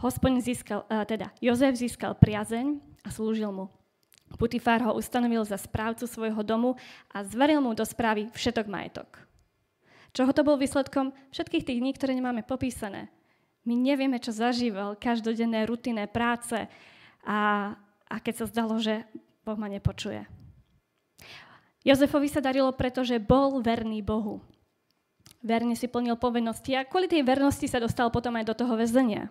Hospodin 0.00 0.40
získal, 0.40 0.88
teda 1.04 1.28
Jozef 1.44 1.76
získal 1.76 2.16
priazeň 2.16 2.80
a 3.04 3.08
slúžil 3.12 3.52
mu. 3.52 3.68
Putifár 4.40 4.80
ho 4.88 4.96
ustanovil 4.96 5.44
za 5.44 5.60
správcu 5.60 6.08
svojho 6.08 6.40
domu 6.40 6.72
a 7.12 7.20
zveril 7.20 7.60
mu 7.60 7.76
do 7.76 7.84
správy 7.84 8.32
všetok 8.32 8.64
majetok. 8.64 9.20
Čoho 10.16 10.32
to 10.32 10.40
bol 10.40 10.56
výsledkom? 10.56 11.12
Všetkých 11.32 11.68
tých 11.68 11.80
dní, 11.84 11.92
ktoré 11.92 12.16
nemáme 12.16 12.40
popísané. 12.44 13.12
My 13.62 13.78
nevieme, 13.78 14.18
čo 14.18 14.34
zažíval, 14.34 14.98
každodenné 14.98 15.62
rutinné 15.70 16.10
práce 16.10 16.66
a, 17.22 17.72
a 18.10 18.16
keď 18.18 18.34
sa 18.42 18.50
zdalo, 18.50 18.74
že 18.82 19.06
Boh 19.46 19.54
ma 19.54 19.70
nepočuje. 19.70 20.26
Jozefovi 21.82 22.30
sa 22.30 22.42
darilo, 22.42 22.70
pretože 22.74 23.18
bol 23.22 23.62
verný 23.62 24.02
Bohu. 24.02 24.42
Verne 25.42 25.74
si 25.74 25.90
plnil 25.90 26.14
povinnosti 26.14 26.78
a 26.78 26.86
kvôli 26.86 27.10
tej 27.10 27.26
vernosti 27.26 27.66
sa 27.66 27.82
dostal 27.82 28.10
potom 28.14 28.38
aj 28.38 28.46
do 28.46 28.54
toho 28.54 28.78
väzenia. 28.78 29.26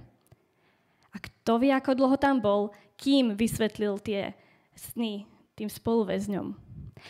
A 1.11 1.17
kto 1.19 1.59
vie, 1.59 1.71
ako 1.71 1.95
dlho 1.95 2.17
tam 2.19 2.43
bol, 2.43 2.75
kým 2.99 3.35
vysvetlil 3.35 3.99
tie 4.03 4.35
sny 4.75 5.27
tým 5.55 5.71
spoluväzňom. 5.71 6.47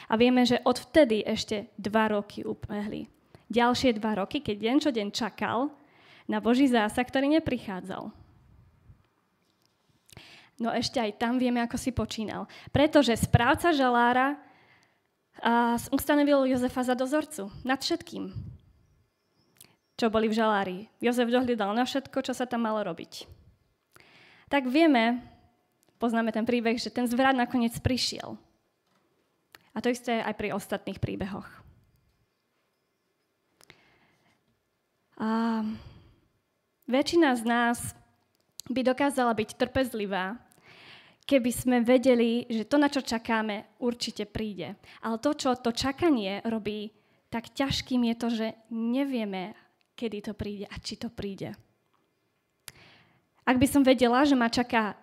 A 0.10 0.14
vieme, 0.18 0.46
že 0.46 0.62
odvtedy 0.62 1.26
ešte 1.26 1.70
dva 1.78 2.10
roky 2.14 2.46
upehli. 2.46 3.10
Ďalšie 3.52 3.98
dva 3.98 4.22
roky, 4.22 4.40
keď 4.40 4.56
deň 4.58 4.76
čo 4.82 4.90
deň 4.94 5.08
čakal 5.12 5.74
na 6.32 6.40
Boží 6.40 6.72
zásah, 6.72 7.04
ktorý 7.04 7.28
neprichádzal. 7.36 8.08
No 10.62 10.70
ešte 10.72 11.04
aj 11.04 11.20
tam 11.20 11.36
vieme, 11.36 11.60
ako 11.60 11.76
si 11.76 11.92
počínal. 11.92 12.48
Pretože 12.72 13.20
správca 13.20 13.76
žalára 13.76 14.40
a 15.44 15.76
ustanovil 15.92 16.48
Jozefa 16.48 16.88
za 16.88 16.96
dozorcu 16.96 17.52
nad 17.68 17.82
všetkým, 17.82 18.32
čo 20.00 20.08
boli 20.08 20.32
v 20.32 20.38
žalári. 20.38 20.78
Jozef 21.04 21.28
dohľadal 21.28 21.76
na 21.76 21.84
všetko, 21.84 22.24
čo 22.24 22.32
sa 22.32 22.48
tam 22.48 22.64
malo 22.64 22.80
robiť. 22.86 23.28
Tak 24.48 24.70
vieme, 24.70 25.20
poznáme 26.00 26.32
ten 26.32 26.46
príbeh, 26.46 26.78
že 26.78 26.94
ten 26.94 27.10
zvrat 27.10 27.36
nakoniec 27.36 27.76
prišiel. 27.82 28.38
A 29.74 29.78
to 29.82 29.90
isté 29.90 30.22
aj 30.22 30.36
pri 30.38 30.54
ostatných 30.54 31.02
príbehoch. 31.02 31.48
A 35.18 35.64
väčšina 36.92 37.32
z 37.40 37.44
nás 37.48 37.80
by 38.68 38.84
dokázala 38.84 39.32
byť 39.32 39.56
trpezlivá 39.56 40.36
keby 41.32 41.52
sme 41.54 41.78
vedeli, 41.80 42.44
že 42.50 42.68
to, 42.68 42.76
na 42.76 42.92
čo 42.92 43.00
čakáme, 43.00 43.80
určite 43.80 44.28
príde. 44.28 44.76
Ale 45.00 45.16
to, 45.22 45.32
čo 45.32 45.56
to 45.56 45.72
čakanie 45.72 46.44
robí 46.44 46.92
tak 47.32 47.56
ťažkým, 47.56 48.12
je 48.12 48.16
to, 48.20 48.28
že 48.28 48.48
nevieme, 48.76 49.56
kedy 49.96 50.20
to 50.20 50.34
príde 50.36 50.68
a 50.68 50.76
či 50.84 51.00
to 51.00 51.08
príde. 51.08 51.56
Ak 53.48 53.56
by 53.56 53.68
som 53.72 53.88
vedela, 53.88 54.28
že 54.28 54.36
ma 54.36 54.52
čaká, 54.52 55.00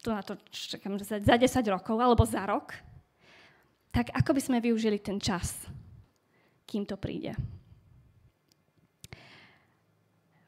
to 0.00 0.16
na 0.16 0.24
to 0.24 0.40
čakám 0.48 0.96
za 0.96 1.20
10 1.20 1.44
rokov 1.68 2.00
alebo 2.00 2.24
za 2.24 2.48
rok, 2.48 2.72
tak 3.92 4.08
ako 4.16 4.32
by 4.32 4.40
sme 4.40 4.64
využili 4.64 4.96
ten 4.96 5.20
čas, 5.20 5.68
kým 6.64 6.88
to 6.88 6.96
príde? 6.96 7.36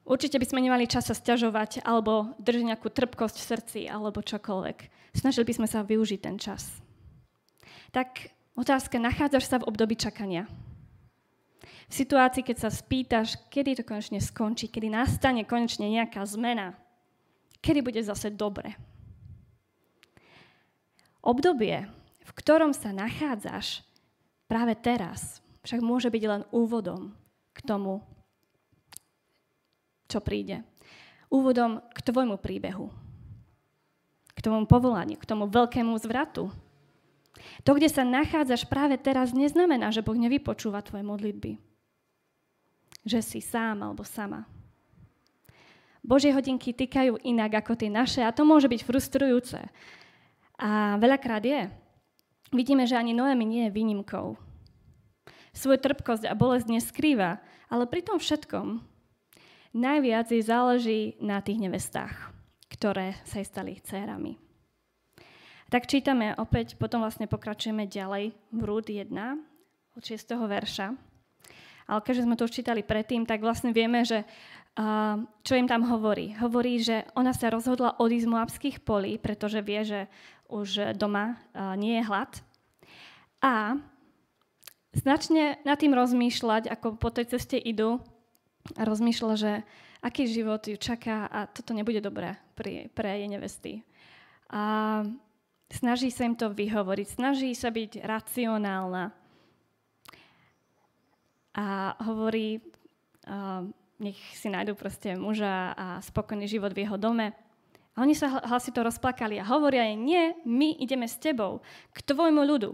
Určite 0.09 0.41
by 0.41 0.47
sme 0.49 0.65
nemali 0.65 0.89
čas 0.89 1.05
sa 1.05 1.13
stiažovať 1.13 1.85
alebo 1.85 2.33
držať 2.41 2.65
nejakú 2.65 2.89
trpkosť 2.89 3.37
v 3.37 3.49
srdci 3.53 3.81
alebo 3.93 4.25
čokoľvek. 4.25 4.79
Snažili 5.13 5.45
by 5.45 5.55
sme 5.61 5.69
sa 5.69 5.85
využiť 5.85 6.21
ten 6.25 6.41
čas. 6.41 6.81
Tak 7.93 8.33
otázka, 8.57 8.97
nachádzaš 8.97 9.45
sa 9.45 9.61
v 9.61 9.69
období 9.69 10.01
čakania? 10.01 10.49
V 11.89 11.93
situácii, 11.93 12.41
keď 12.41 12.57
sa 12.57 12.71
spýtaš, 12.73 13.37
kedy 13.53 13.81
to 13.81 13.85
konečne 13.85 14.21
skončí, 14.21 14.73
kedy 14.73 14.89
nastane 14.89 15.45
konečne 15.45 15.89
nejaká 15.89 16.25
zmena, 16.25 16.73
kedy 17.61 17.85
bude 17.85 18.01
zase 18.01 18.33
dobre. 18.33 18.81
Obdobie, 21.21 21.85
v 22.25 22.31
ktorom 22.33 22.73
sa 22.73 22.97
nachádzaš 22.97 23.85
práve 24.49 24.73
teraz, 24.73 25.45
však 25.65 25.85
môže 25.85 26.09
byť 26.09 26.25
len 26.25 26.43
úvodom 26.49 27.13
k 27.53 27.61
tomu, 27.65 28.01
čo 30.09 30.25
príde. 30.25 30.65
Úvodom 31.29 31.85
k 31.93 31.99
tvojmu 32.01 32.41
príbehu. 32.41 32.89
K 34.33 34.41
tomu 34.41 34.65
povolaniu, 34.65 35.21
k 35.21 35.29
tomu 35.29 35.45
veľkému 35.47 35.93
zvratu. 36.01 36.49
To, 37.63 37.71
kde 37.77 37.93
sa 37.93 38.03
nachádzaš 38.03 38.67
práve 38.67 38.97
teraz, 38.97 39.37
neznamená, 39.37 39.93
že 39.93 40.03
Boh 40.03 40.17
nevypočúva 40.17 40.81
tvoje 40.83 41.05
modlitby. 41.05 41.61
Že 43.05 43.21
si 43.21 43.41
sám 43.45 43.85
alebo 43.85 44.03
sama. 44.03 44.49
Božie 46.01 46.33
hodinky 46.33 46.73
týkajú 46.73 47.21
inak 47.21 47.61
ako 47.61 47.77
tie 47.77 47.93
naše 47.93 48.25
a 48.25 48.33
to 48.33 48.49
môže 48.49 48.71
byť 48.71 48.81
frustrujúce. 48.81 49.61
A 50.59 50.97
veľakrát 50.97 51.45
je. 51.45 51.69
Vidíme, 52.49 52.89
že 52.89 52.97
ani 52.97 53.13
Noemi 53.13 53.45
nie 53.45 53.63
je 53.69 53.77
výnimkou. 53.77 54.41
Svoju 55.53 55.79
trpkosť 55.79 56.25
a 56.25 56.39
bolesť 56.39 56.73
neskrýva, 56.73 57.43
ale 57.69 57.85
pri 57.85 58.01
tom 58.01 58.17
všetkom 58.17 58.81
Najviac 59.77 60.33
jej 60.33 60.41
záleží 60.41 61.01
na 61.21 61.45
tých 61.45 61.61
nevestách, 61.61 62.33
ktoré 62.73 63.21
sa 63.29 63.45
stali 63.45 63.77
dcérami. 63.77 64.41
Tak 65.69 65.85
čítame 65.85 66.33
opäť, 66.41 66.81
potom 66.81 67.05
vlastne 67.05 67.29
pokračujeme 67.29 67.85
ďalej 67.85 68.33
v 68.33 68.61
Rúd 68.65 68.89
1 68.89 69.13
od 69.93 70.03
6. 70.03 70.25
verša. 70.49 70.97
Ale 71.89 72.01
keďže 72.01 72.25
sme 72.25 72.37
to 72.41 72.49
už 72.49 72.57
čítali 72.57 72.81
predtým, 72.81 73.29
tak 73.29 73.45
vlastne 73.45 73.77
vieme, 73.77 74.01
že 74.05 74.25
uh, 74.25 75.21
čo 75.45 75.53
im 75.61 75.69
tam 75.69 75.85
hovorí. 75.85 76.33
Hovorí, 76.41 76.81
že 76.81 77.05
ona 77.13 77.37
sa 77.37 77.53
rozhodla 77.53 78.01
odísť 78.01 78.25
z 78.25 78.33
Moabských 78.33 78.77
polí, 78.81 79.21
pretože 79.21 79.61
vie, 79.61 79.85
že 79.85 80.01
už 80.49 80.97
doma 80.97 81.37
uh, 81.53 81.77
nie 81.77 82.01
je 82.01 82.09
hlad. 82.09 82.33
A 83.45 83.77
značne 84.97 85.61
nad 85.69 85.77
tým 85.77 85.93
rozmýšľať, 85.93 86.73
ako 86.73 86.97
po 86.97 87.13
tej 87.13 87.37
ceste 87.37 87.61
idú, 87.61 88.01
a 88.77 88.83
rozmýšľa, 88.85 89.35
že 89.39 89.53
aký 90.05 90.31
život 90.31 90.63
ju 90.67 90.77
čaká 90.77 91.27
a 91.27 91.49
toto 91.49 91.75
nebude 91.75 91.99
dobré 91.99 92.39
pre, 92.55 92.93
pre 92.93 93.19
jej 93.19 93.29
nevesty. 93.29 93.73
A 94.49 95.05
snaží 95.69 96.09
sa 96.13 96.25
im 96.25 96.37
to 96.37 96.53
vyhovoriť, 96.53 97.07
snaží 97.09 97.53
sa 97.53 97.69
byť 97.69 98.05
racionálna. 98.05 99.13
A 101.59 101.67
hovorí, 102.07 102.63
uh, 103.27 103.67
nech 103.99 104.19
si 104.39 104.47
nájdú 104.47 104.79
proste 104.79 105.19
muža 105.19 105.75
a 105.75 105.87
spokojný 105.99 106.47
život 106.47 106.71
v 106.71 106.87
jeho 106.87 106.95
dome. 106.95 107.35
A 107.99 108.07
oni 108.07 108.15
sa 108.15 108.31
hlasito 108.47 108.79
rozplakali 108.87 109.43
a 109.43 109.49
hovoria 109.51 109.91
jej, 109.91 109.99
nie, 109.99 110.25
my 110.47 110.79
ideme 110.79 111.11
s 111.11 111.19
tebou, 111.19 111.59
k 111.91 111.99
tvojmu 112.07 112.47
ľudu. 112.47 112.71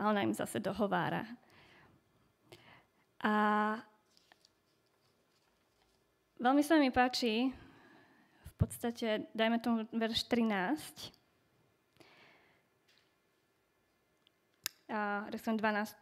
A 0.00 0.08
ona 0.08 0.24
im 0.24 0.32
zase 0.32 0.64
dohovára. 0.64 1.28
A 3.24 3.34
veľmi 6.38 6.62
sa 6.62 6.78
mi 6.78 6.94
páči, 6.94 7.50
v 8.46 8.52
podstate, 8.54 9.26
dajme 9.34 9.58
tomu 9.58 9.86
verš 9.90 10.26
13, 10.30 11.18
a 14.88 15.28
12, 15.28 15.60
12, 15.60 15.94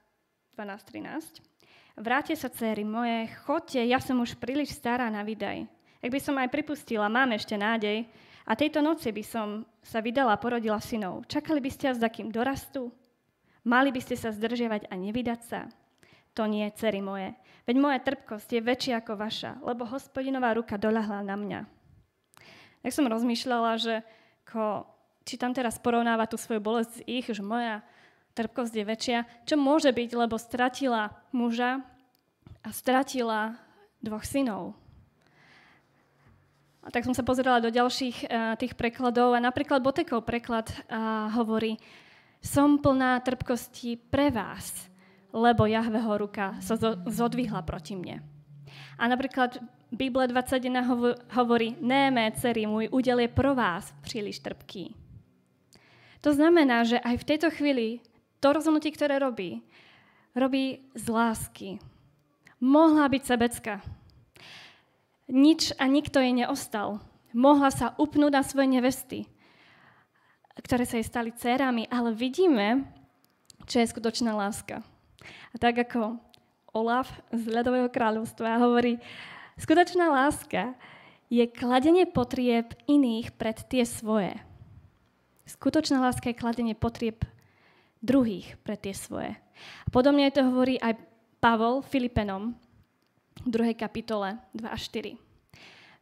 13. 0.57 1.43
Vráte 1.97 2.37
sa, 2.37 2.53
céry 2.53 2.85
moje, 2.85 3.33
chodte, 3.49 3.81
ja 3.81 3.99
som 3.99 4.21
už 4.21 4.37
príliš 4.37 4.77
stará 4.77 5.11
na 5.11 5.25
vydaj. 5.27 5.67
Ak 6.05 6.11
by 6.13 6.21
som 6.21 6.37
aj 6.37 6.53
pripustila, 6.53 7.09
mám 7.11 7.33
ešte 7.35 7.57
nádej, 7.57 8.07
a 8.47 8.53
tejto 8.55 8.79
noci 8.79 9.11
by 9.11 9.25
som 9.27 9.67
sa 9.83 9.99
vydala 9.99 10.39
a 10.39 10.39
porodila 10.39 10.79
synov. 10.79 11.27
Čakali 11.27 11.59
by 11.59 11.71
ste, 11.73 11.99
za 11.99 12.07
kým 12.07 12.31
dorastú? 12.31 12.95
Mali 13.67 13.91
by 13.91 13.99
ste 13.99 14.15
sa 14.15 14.31
zdržiavať 14.31 14.87
a 14.87 14.95
nevydať 14.95 15.41
sa? 15.43 15.67
To 16.37 16.45
nie, 16.45 16.69
cery 16.77 17.01
moje. 17.01 17.33
Veď 17.65 17.77
moja 17.81 17.99
trpkosť 17.99 18.49
je 18.53 18.61
väčšia 18.63 18.95
ako 19.01 19.13
vaša, 19.17 19.53
lebo 19.65 19.89
hospodinová 19.89 20.53
ruka 20.53 20.77
doľahla 20.77 21.25
na 21.25 21.35
mňa. 21.35 21.61
Tak 22.85 22.93
som 22.93 23.09
rozmýšľala, 23.09 23.81
že 23.81 23.95
ko, 24.45 24.87
či 25.27 25.41
tam 25.41 25.57
teraz 25.57 25.81
porovnáva 25.81 26.29
tú 26.29 26.39
svoju 26.39 26.63
bolesť 26.63 27.03
z 27.03 27.07
ich, 27.09 27.27
že 27.27 27.43
moja 27.43 27.83
trpkosť 28.37 28.75
je 28.77 28.85
väčšia, 28.85 29.19
čo 29.49 29.57
môže 29.57 29.89
byť, 29.91 30.11
lebo 30.13 30.37
stratila 30.37 31.11
muža 31.33 31.81
a 32.63 32.69
stratila 32.71 33.57
dvoch 34.05 34.23
synov. 34.23 34.77
A 36.87 36.93
tak 36.95 37.03
som 37.03 37.17
sa 37.17 37.27
pozerala 37.27 37.59
do 37.59 37.73
ďalších 37.73 38.17
uh, 38.23 38.55
tých 38.55 38.79
prekladov 38.79 39.35
a 39.35 39.43
napríklad 39.43 39.83
Botekov 39.83 40.23
preklad 40.23 40.71
uh, 40.71 41.27
hovorí 41.35 41.75
Som 42.39 42.79
plná 42.79 43.19
trpkosti 43.27 43.99
pre 43.99 44.31
vás, 44.31 44.87
lebo 45.37 45.69
Jahveho 45.69 46.17
ruka 46.17 46.57
sa 46.65 46.81
zo, 46.81 46.97
zodvihla 47.05 47.61
proti 47.61 47.93
mne. 47.93 48.25
A 48.97 49.05
napríklad 49.05 49.61
Bible 49.93 50.33
21 50.33 51.29
hovorí 51.37 51.77
Néme, 51.85 52.33
dcery, 52.33 52.65
môj 52.65 52.89
údel 52.89 53.21
je 53.21 53.31
pro 53.31 53.53
vás 53.53 53.93
príliš 54.01 54.41
trpký. 54.41 54.97
To 56.25 56.33
znamená, 56.33 56.83
že 56.89 56.97
aj 57.05 57.21
v 57.21 57.29
tejto 57.29 57.49
chvíli 57.53 58.01
to 58.41 58.57
rozhodnutie, 58.57 58.91
ktoré 58.91 59.21
robí, 59.21 59.61
robí 60.33 60.89
z 60.97 61.07
lásky. 61.07 61.69
Mohla 62.59 63.07
byť 63.13 63.23
sebecká. 63.23 63.85
Nič 65.29 65.77
a 65.77 65.85
nikto 65.85 66.19
jej 66.19 66.33
neostal. 66.33 67.05
Mohla 67.37 67.69
sa 67.69 67.87
upnúť 68.01 68.33
na 68.33 68.43
svoje 68.43 68.69
nevesty, 68.73 69.21
ktoré 70.57 70.89
sa 70.89 70.97
jej 70.97 71.07
stali 71.07 71.31
dcerami, 71.37 71.85
ale 71.93 72.17
vidíme, 72.17 72.89
čo 73.69 73.85
je 73.85 73.93
skutočná 73.93 74.33
láska. 74.33 74.81
A 75.53 75.57
tak 75.57 75.79
ako 75.81 76.21
Olaf 76.77 77.09
z 77.33 77.49
Ľadového 77.49 77.89
kráľovstva 77.89 78.61
hovorí, 78.61 79.01
skutočná 79.57 80.13
láska 80.13 80.77
je 81.33 81.49
kladenie 81.49 82.07
potrieb 82.07 82.77
iných 82.87 83.35
pred 83.35 83.57
tie 83.67 83.83
svoje. 83.89 84.37
Skutočná 85.47 86.03
láska 86.03 86.31
je 86.31 86.39
kladenie 86.39 86.77
potrieb 86.77 87.25
druhých 88.05 88.59
pre 88.63 88.77
tie 88.77 88.93
svoje. 88.93 89.35
A 89.87 89.89
podobne 89.89 90.29
to 90.29 90.45
hovorí 90.45 90.77
aj 90.79 91.01
Pavol 91.41 91.81
Filipenom 91.81 92.53
v 93.43 93.49
2. 93.49 93.73
kapitole 93.79 94.37
2 94.53 94.69
a 94.69 94.77
4. 94.77 95.17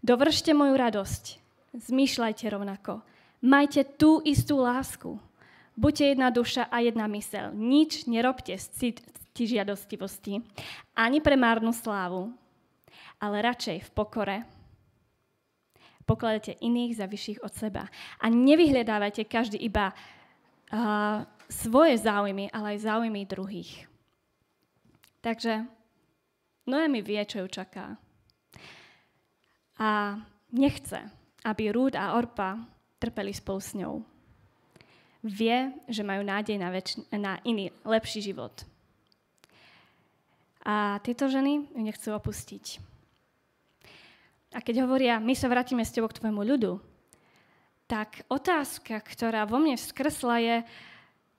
Dovršte 0.04 0.52
moju 0.52 0.74
radosť, 0.76 1.24
zmýšľajte 1.76 2.44
rovnako, 2.52 3.00
majte 3.40 3.84
tú 3.84 4.20
istú 4.20 4.60
lásku, 4.60 5.16
buďte 5.76 6.04
jedna 6.14 6.28
duša 6.30 6.64
a 6.70 6.80
jedna 6.80 7.06
mysel, 7.10 7.54
nič 7.54 8.06
nerobte 8.06 8.54
z 8.58 8.94
cti 9.34 9.42
žiadostivosti, 9.58 10.42
ani 10.94 11.18
pre 11.18 11.34
márnu 11.34 11.74
slávu, 11.74 12.30
ale 13.18 13.42
radšej 13.42 13.78
v 13.86 13.90
pokore 13.90 14.36
pokladajte 16.04 16.60
iných 16.60 17.00
za 17.00 17.06
vyšších 17.08 17.40
od 17.40 17.52
seba. 17.56 17.88
A 18.20 18.28
nevyhľadávajte 18.28 19.24
každý 19.24 19.56
iba 19.56 19.90
uh, 19.90 21.24
svoje 21.48 21.96
záujmy, 21.96 22.52
ale 22.52 22.76
aj 22.76 22.84
záujmy 22.84 23.24
druhých. 23.24 23.88
Takže 25.24 25.64
Noemi 26.64 27.00
vie, 27.04 27.20
čo 27.28 27.44
ju 27.44 27.48
čaká. 27.48 27.96
A 29.80 30.16
nechce, 30.52 31.00
aby 31.44 31.72
Rúd 31.72 31.92
a 31.96 32.16
Orpa 32.16 32.56
trpeli 32.96 33.36
spolu 33.36 33.60
s 33.60 33.76
ňou. 33.76 34.13
Vie, 35.24 35.72
že 35.88 36.04
majú 36.04 36.20
nádej 36.20 36.60
na, 36.60 36.68
väč- 36.68 37.00
na 37.08 37.40
iný, 37.48 37.72
lepší 37.88 38.20
život. 38.20 38.52
A 40.64 41.00
tieto 41.00 41.32
ženy 41.32 41.64
ju 41.72 41.80
nechcú 41.80 42.12
opustiť. 42.12 42.80
A 44.52 44.60
keď 44.60 44.84
hovoria, 44.84 45.16
my 45.16 45.32
sa 45.32 45.48
vrátime 45.48 45.80
s 45.80 45.92
tebou 45.92 46.12
k 46.12 46.20
tvojmu 46.20 46.44
ľudu, 46.44 46.76
tak 47.88 48.24
otázka, 48.32 49.00
ktorá 49.00 49.44
vo 49.44 49.60
mne 49.60 49.76
vzkrsla 49.76 50.36
je, 50.40 50.56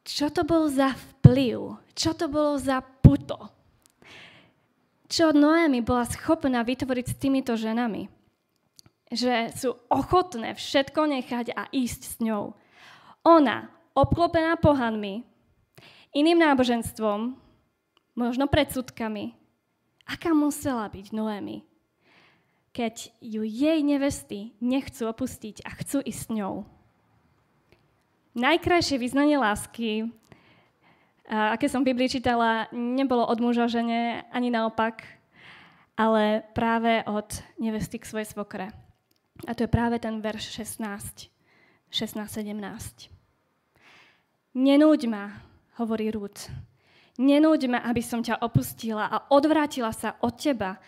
čo 0.05 0.29
to 0.29 0.45
bol 0.45 0.69
za 0.69 0.93
vplyv, 0.93 1.81
čo 1.97 2.13
to 2.13 2.29
bolo 2.29 2.61
za 2.61 2.81
puto. 2.81 3.49
Čo 5.09 5.33
Noemi 5.33 5.81
bola 5.81 6.05
schopná 6.05 6.61
vytvoriť 6.61 7.05
s 7.09 7.17
týmito 7.17 7.53
ženami. 7.57 8.09
Že 9.09 9.53
sú 9.53 9.69
ochotné 9.89 10.53
všetko 10.53 11.01
nechať 11.09 11.53
a 11.53 11.65
ísť 11.73 12.01
s 12.05 12.15
ňou. 12.21 12.53
Ona, 13.25 13.69
obklopená 13.95 14.59
pohanmi, 14.59 15.23
iným 16.11 16.37
náboženstvom, 16.43 17.33
možno 18.13 18.45
predsudkami, 18.51 19.33
aká 20.05 20.35
musela 20.35 20.85
byť 20.91 21.15
Noemi, 21.15 21.63
keď 22.75 23.09
ju 23.23 23.41
jej 23.47 23.79
nevesty 23.81 24.53
nechcú 24.59 25.07
opustiť 25.07 25.63
a 25.63 25.71
chcú 25.79 26.03
ísť 26.03 26.21
s 26.21 26.33
ňou 26.35 26.75
najkrajšie 28.35 28.99
vyznanie 28.99 29.39
lásky, 29.39 30.11
aké 31.25 31.71
som 31.71 31.81
v 31.81 31.95
Biblii 31.95 32.11
čítala, 32.11 32.67
nebolo 32.75 33.23
od 33.25 33.39
muža 33.39 33.71
žene, 33.71 34.27
ani 34.29 34.51
naopak, 34.51 35.07
ale 35.95 36.43
práve 36.51 37.01
od 37.07 37.31
nevesty 37.55 37.97
k 37.97 38.05
svojej 38.05 38.27
svokre. 38.27 38.75
A 39.47 39.51
to 39.55 39.63
je 39.63 39.71
práve 39.71 39.95
ten 40.03 40.19
verš 40.19 40.51
16, 40.51 41.31
16-17. 41.89 43.14
Nenúď 44.55 45.11
ma, 45.11 45.35
hovorí 45.75 46.07
Rúd. 46.15 46.47
Nenúď 47.19 47.67
ma, 47.67 47.83
aby 47.83 47.99
som 47.99 48.23
ťa 48.23 48.39
opustila 48.39 49.11
a 49.11 49.27
odvrátila 49.27 49.91
sa 49.91 50.15
od 50.23 50.31
teba. 50.39 50.79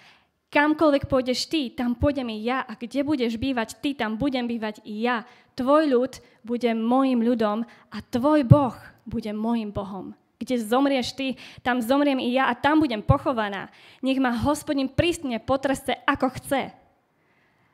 Kamkoľvek 0.47 1.11
pôjdeš 1.11 1.51
ty, 1.51 1.75
tam 1.75 1.91
pôjdem 1.91 2.31
i 2.31 2.47
ja. 2.47 2.63
A 2.63 2.79
kde 2.79 3.03
budeš 3.03 3.35
bývať 3.35 3.83
ty, 3.83 3.91
tam 3.91 4.15
budem 4.15 4.47
bývať 4.47 4.79
i 4.87 5.03
ja. 5.03 5.27
Tvoj 5.59 5.83
ľud 5.91 6.13
bude 6.47 6.71
môjim 6.79 7.19
ľudom 7.19 7.67
a 7.91 7.97
tvoj 8.07 8.47
Boh 8.47 8.75
bude 9.03 9.35
môjim 9.35 9.75
Bohom. 9.75 10.15
Kde 10.39 10.63
zomrieš 10.63 11.11
ty, 11.19 11.35
tam 11.59 11.83
zomriem 11.83 12.23
i 12.23 12.31
ja 12.31 12.47
a 12.47 12.55
tam 12.55 12.79
budem 12.79 13.03
pochovaná. 13.03 13.67
Nech 13.99 14.23
ma 14.23 14.31
hospodin 14.31 14.87
prísne 14.87 15.43
potreste, 15.43 15.91
ako 16.07 16.31
chce. 16.39 16.71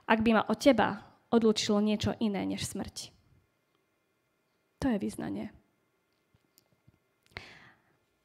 Ak 0.09 0.25
by 0.25 0.41
ma 0.41 0.43
od 0.49 0.57
teba 0.57 1.05
odlučilo 1.29 1.77
niečo 1.85 2.17
iné 2.17 2.49
než 2.49 2.65
smrť. 2.65 3.13
To 4.81 4.89
je 4.89 4.97
vyznanie. 4.97 5.53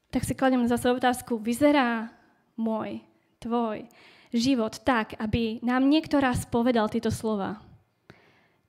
Tak 0.09 0.25
si 0.25 0.33
kladem 0.33 0.65
zase 0.65 0.89
otázku, 0.89 1.37
vyzerá 1.37 2.09
môj, 2.57 3.05
tvoj, 3.37 3.85
život 4.33 4.81
tak, 4.81 5.13
aby 5.21 5.61
nám 5.61 5.85
niekto 5.85 6.17
raz 6.17 6.49
povedal 6.49 6.89
tieto 6.89 7.13
slova. 7.13 7.61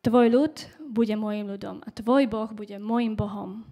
Tvoj 0.00 0.26
ľud 0.32 0.54
bude 0.80 1.12
môjim 1.16 1.48
ľudom 1.48 1.84
a 1.84 1.88
tvoj 1.92 2.24
Boh 2.28 2.48
bude 2.52 2.76
môjim 2.80 3.16
Bohom. 3.16 3.64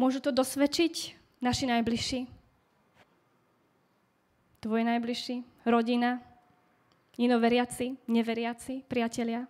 Môžu 0.00 0.24
to 0.24 0.32
dosvedčiť 0.32 1.16
naši 1.44 1.68
najbližší? 1.68 2.20
Tvoj 4.64 4.82
najbližší? 4.88 5.44
Rodina? 5.68 6.20
Inoveriaci? 7.20 8.00
Neveriaci? 8.08 8.88
Priatelia? 8.88 9.44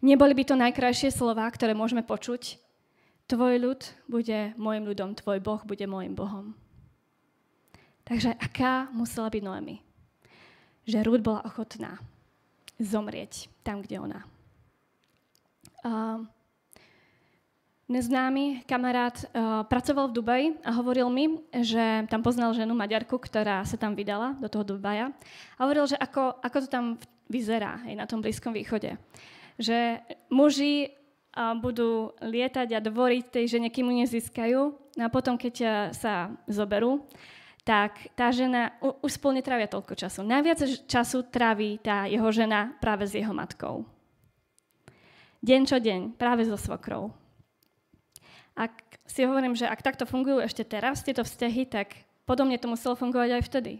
Neboli 0.00 0.32
by 0.34 0.44
to 0.48 0.54
najkrajšie 0.54 1.10
slova, 1.10 1.48
ktoré 1.50 1.74
môžeme 1.74 2.06
počuť 2.06 2.68
Tvoj 3.28 3.60
ľud 3.60 3.80
bude 4.08 4.56
môjim 4.56 4.88
ľudom, 4.88 5.12
tvoj 5.12 5.36
Boh 5.44 5.60
bude 5.60 5.84
môjim 5.84 6.16
Bohom. 6.16 6.56
Takže 8.08 8.32
aká 8.40 8.88
musela 8.88 9.28
byť 9.28 9.44
Noemi? 9.44 9.84
Že 10.88 11.04
Rúd 11.04 11.20
bola 11.20 11.44
ochotná 11.44 12.00
zomrieť 12.80 13.52
tam, 13.60 13.84
kde 13.84 14.00
ona. 14.00 14.20
A 15.84 16.24
Neznámy 17.88 18.68
kamarát 18.68 19.16
uh, 19.16 19.64
pracoval 19.64 20.12
v 20.12 20.16
Dubaji 20.20 20.46
a 20.60 20.76
hovoril 20.76 21.08
mi, 21.08 21.40
že 21.64 22.04
tam 22.12 22.20
poznal 22.20 22.52
ženu 22.52 22.76
Maďarku, 22.76 23.16
ktorá 23.16 23.64
sa 23.64 23.80
tam 23.80 23.96
vydala 23.96 24.36
do 24.36 24.48
toho 24.48 24.60
Dubaja. 24.60 25.08
A 25.56 25.64
hovoril, 25.64 25.88
že 25.88 25.96
ako, 25.96 26.36
ako 26.44 26.56
to 26.64 26.68
tam 26.68 27.00
vyzerá 27.32 27.80
aj 27.88 27.94
na 27.96 28.04
tom 28.04 28.20
Blízkom 28.20 28.52
východe. 28.52 29.00
Že 29.58 30.00
muži 30.30 30.94
budú 31.58 32.14
lietať 32.18 32.74
a 32.74 32.82
dvoriť 32.82 33.24
tej 33.30 33.44
žene, 33.58 33.68
kým 33.70 33.90
ju 33.90 33.94
nezískajú. 34.06 34.60
No 34.98 35.02
a 35.06 35.12
potom, 35.12 35.38
keď 35.38 35.54
sa 35.94 36.34
zoberú, 36.50 37.06
tak 37.62 38.10
tá 38.16 38.32
žena 38.32 38.74
už 38.80 39.20
spolu 39.20 39.38
netrávia 39.38 39.68
toľko 39.68 39.92
času. 39.92 40.24
Najviac 40.24 40.88
času 40.88 41.28
tráví 41.28 41.76
tá 41.78 42.08
jeho 42.08 42.26
žena 42.32 42.72
práve 42.80 43.04
s 43.04 43.12
jeho 43.12 43.30
matkou. 43.36 43.84
Deň 45.44 45.60
čo 45.68 45.78
deň, 45.78 46.18
práve 46.18 46.48
so 46.48 46.58
svokrou. 46.58 47.14
Ak 48.58 48.74
si 49.06 49.22
hovorím, 49.22 49.54
že 49.54 49.70
ak 49.70 49.84
takto 49.86 50.02
fungujú 50.02 50.42
ešte 50.42 50.66
teraz 50.66 51.06
tieto 51.06 51.22
vzťahy, 51.22 51.62
tak 51.70 51.94
podobne 52.26 52.58
to 52.58 52.66
muselo 52.66 52.98
fungovať 52.98 53.38
aj 53.38 53.42
vtedy. 53.46 53.74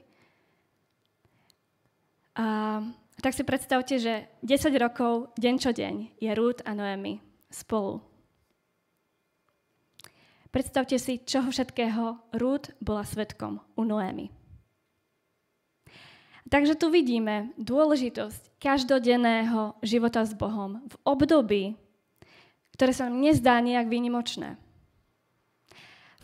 A 2.38 2.80
tak 3.18 3.34
si 3.34 3.42
predstavte, 3.42 3.98
že 3.98 4.30
10 4.46 4.70
rokov, 4.78 5.34
deň 5.34 5.54
čo 5.58 5.74
deň, 5.74 6.22
je 6.22 6.30
Ruth 6.38 6.62
a 6.62 6.72
Noemi 6.72 7.18
spolu. 7.50 7.98
Predstavte 10.48 10.96
si, 10.96 11.20
čoho 11.20 11.50
všetkého 11.50 12.32
Ruth 12.38 12.70
bola 12.78 13.02
svetkom 13.02 13.60
u 13.74 13.82
Noemi. 13.82 14.30
Takže 16.48 16.80
tu 16.80 16.88
vidíme 16.88 17.52
dôležitosť 17.60 18.56
každodenného 18.56 19.76
života 19.84 20.24
s 20.24 20.32
Bohom 20.32 20.80
v 20.88 20.94
období, 21.04 21.76
ktoré 22.72 22.96
sa 22.96 23.10
nám 23.10 23.20
nezdá 23.20 23.60
nejak 23.60 23.90
výnimočné 23.92 24.56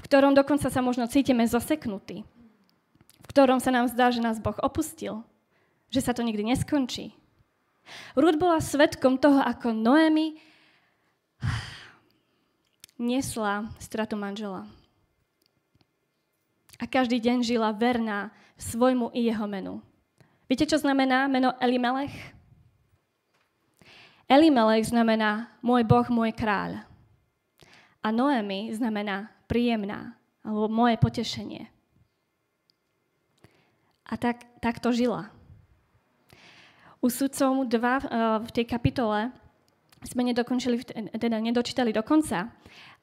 v 0.04 0.12
ktorom 0.12 0.36
dokonca 0.36 0.68
sa 0.68 0.84
možno 0.84 1.08
cítime 1.08 1.48
zaseknutí, 1.48 2.28
v 3.24 3.26
ktorom 3.32 3.56
sa 3.56 3.72
nám 3.72 3.88
zdá, 3.88 4.12
že 4.12 4.20
nás 4.20 4.36
Boh 4.36 4.60
opustil, 4.60 5.24
že 5.94 6.02
sa 6.02 6.10
to 6.10 6.26
nikdy 6.26 6.42
neskončí. 6.42 7.14
Rúd 8.18 8.34
bola 8.34 8.58
svetkom 8.58 9.14
toho, 9.14 9.38
ako 9.38 9.70
Noemi 9.70 10.34
nesla 12.98 13.70
stratu 13.78 14.18
manžela. 14.18 14.66
A 16.82 16.90
každý 16.90 17.22
deň 17.22 17.46
žila 17.46 17.70
verná 17.70 18.34
svojmu 18.58 19.14
i 19.14 19.30
jeho 19.30 19.46
menu. 19.46 19.78
Viete, 20.50 20.66
čo 20.66 20.82
znamená 20.82 21.30
meno 21.30 21.54
Elimelech? 21.62 22.12
Elimelech 24.26 24.90
znamená 24.90 25.52
môj 25.62 25.86
Boh, 25.86 26.06
môj 26.10 26.34
kráľ. 26.34 26.82
A 28.04 28.08
Noemi 28.10 28.72
znamená 28.74 29.32
príjemná, 29.46 30.16
alebo 30.44 30.68
moje 30.68 30.96
potešenie. 31.00 31.70
A 34.04 34.20
tak, 34.20 34.44
tak 34.60 34.80
to 34.80 34.92
žila. 34.92 35.33
U 37.04 37.12
sudcov 37.12 37.68
2 37.68 37.68
eh, 37.68 38.00
v 38.40 38.48
tej 38.48 38.64
kapitole 38.64 39.28
sme 40.08 40.24
nedokončili, 40.24 40.80
teda 41.12 41.36
nedočítali 41.36 41.92
do 41.92 42.00
konca, 42.00 42.48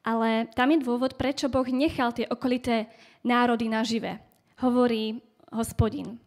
ale 0.01 0.49
tam 0.57 0.73
je 0.73 0.81
dôvod, 0.81 1.13
prečo 1.21 1.53
Boh 1.53 1.65
nechal 1.69 2.09
tie 2.09 2.25
okolité 2.25 2.89
národy 3.21 3.69
nažive. 3.69 4.17
Hovorí 4.57 5.21
hospodin, 5.53 6.17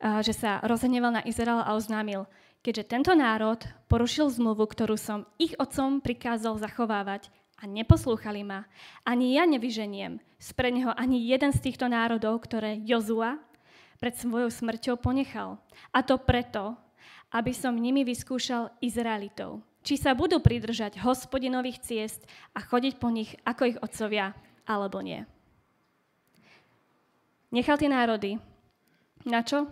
eh, 0.00 0.24
že 0.24 0.32
sa 0.32 0.64
rozhneval 0.64 1.20
na 1.20 1.22
Izrael 1.28 1.60
a 1.60 1.76
oznámil, 1.76 2.24
keďže 2.64 2.88
tento 2.88 3.12
národ 3.12 3.60
porušil 3.92 4.32
zmluvu, 4.32 4.64
ktorú 4.64 4.96
som 4.96 5.28
ich 5.36 5.52
otcom 5.60 6.00
prikázal 6.00 6.56
zachovávať 6.56 7.28
a 7.60 7.68
neposlúchali 7.68 8.40
ma, 8.40 8.64
ani 9.04 9.36
ja 9.36 9.44
nevyženiem 9.44 10.16
spred 10.40 10.72
neho 10.72 10.96
ani 10.96 11.20
jeden 11.28 11.52
z 11.52 11.60
týchto 11.60 11.92
národov, 11.92 12.40
ktoré 12.40 12.80
Jozua 12.88 13.36
pred 13.96 14.16
svojou 14.16 14.48
smrťou 14.48 14.96
ponechal. 15.00 15.56
A 15.92 16.04
to 16.04 16.20
preto, 16.20 16.76
aby 17.34 17.52
som 17.54 17.74
nimi 17.74 18.06
vyskúšal 18.06 18.70
Izraelitov, 18.78 19.62
či 19.86 19.98
sa 19.98 20.14
budú 20.14 20.42
pridržať 20.42 20.98
hospodinových 21.02 21.82
ciest 21.82 22.22
a 22.54 22.62
chodiť 22.62 22.94
po 22.98 23.10
nich 23.10 23.34
ako 23.46 23.62
ich 23.70 23.78
otcovia, 23.82 24.34
alebo 24.66 24.98
nie. 25.02 25.22
Nechal 27.54 27.78
tie 27.78 27.86
národy. 27.86 28.36
Na 29.26 29.42
čo? 29.46 29.66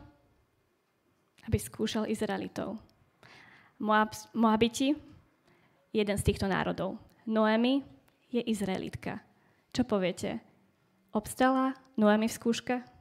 Aby 1.45 1.59
skúšal 1.59 2.07
Izraelitov. 2.07 2.79
Moab, 3.83 4.15
Moabiti, 4.33 4.95
jeden 5.91 6.17
z 6.19 6.27
týchto 6.27 6.47
národov. 6.47 6.97
Noemi 7.27 7.83
je 8.31 8.43
Izraelitka. 8.43 9.19
Čo 9.75 9.83
poviete? 9.83 10.39
Obstala 11.11 11.75
Noemi 11.99 12.31
v 12.31 12.37
skúške? 12.39 12.94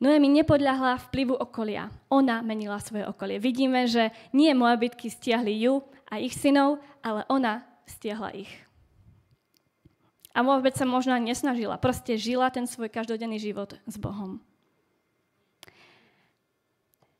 Noemi 0.00 0.32
nepodľahla 0.32 0.96
vplyvu 0.96 1.36
okolia. 1.36 1.92
Ona 2.08 2.40
menila 2.40 2.80
svoje 2.80 3.04
okolie. 3.04 3.36
Vidíme, 3.36 3.84
že 3.84 4.08
nie 4.32 4.48
Moabitky 4.56 5.12
stiahli 5.12 5.60
ju 5.60 5.84
a 6.08 6.16
ich 6.16 6.32
synov, 6.32 6.80
ale 7.04 7.28
ona 7.28 7.68
stiahla 7.84 8.32
ich. 8.32 8.48
A 10.32 10.40
vôbec 10.40 10.72
sa 10.72 10.88
možno 10.88 11.12
ani 11.12 11.36
nesnažila. 11.36 11.76
Proste 11.76 12.16
žila 12.16 12.48
ten 12.48 12.64
svoj 12.64 12.88
každodenný 12.88 13.36
život 13.36 13.76
s 13.84 14.00
Bohom. 14.00 14.40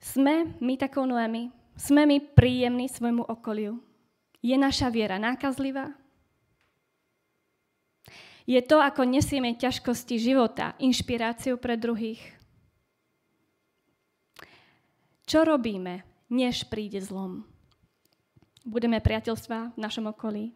Sme 0.00 0.56
my 0.64 0.80
takou 0.80 1.04
Noemi? 1.04 1.52
Sme 1.76 2.08
my 2.08 2.16
príjemní 2.32 2.88
svojmu 2.88 3.28
okoliu? 3.28 3.76
Je 4.40 4.56
naša 4.56 4.88
viera 4.88 5.20
nákazlivá? 5.20 5.92
Je 8.48 8.58
to, 8.64 8.80
ako 8.80 9.04
nesieme 9.04 9.52
ťažkosti 9.52 10.16
života, 10.16 10.72
inšpiráciu 10.80 11.60
pre 11.60 11.76
druhých? 11.76 12.39
Čo 15.30 15.46
robíme, 15.46 16.02
než 16.26 16.66
príde 16.66 16.98
zlom? 16.98 17.46
Budeme 18.66 18.98
priateľstva 18.98 19.78
v 19.78 19.78
našom 19.78 20.10
okolí? 20.10 20.50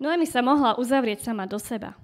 Noemi 0.00 0.24
sa 0.24 0.40
mohla 0.40 0.80
uzavrieť 0.80 1.20
sama 1.20 1.44
do 1.44 1.60
seba. 1.60 2.00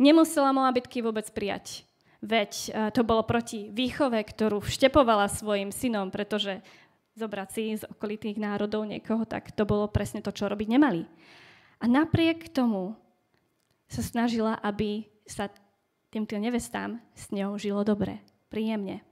Nemusela 0.00 0.56
Moabitky 0.56 1.04
vôbec 1.04 1.28
prijať. 1.28 1.84
Veď 2.24 2.52
e, 2.56 2.68
to 2.96 3.04
bolo 3.04 3.28
proti 3.28 3.68
výchove, 3.68 4.16
ktorú 4.24 4.64
vštepovala 4.64 5.28
svojim 5.28 5.68
synom, 5.68 6.08
pretože 6.08 6.64
zobrať 7.20 7.48
si 7.52 7.76
z 7.76 7.84
okolitých 7.84 8.40
národov 8.40 8.88
niekoho, 8.88 9.28
tak 9.28 9.52
to 9.52 9.68
bolo 9.68 9.84
presne 9.92 10.24
to, 10.24 10.32
čo 10.32 10.48
robiť 10.48 10.80
nemali. 10.80 11.04
A 11.76 11.84
napriek 11.84 12.48
tomu 12.48 12.96
sa 13.84 14.00
snažila, 14.00 14.56
aby 14.64 15.04
sa 15.28 15.52
týmto 16.08 16.40
nevestám 16.40 17.04
s 17.12 17.28
ňou 17.36 17.60
žilo 17.60 17.84
dobre, 17.84 18.24
príjemne. 18.48 19.04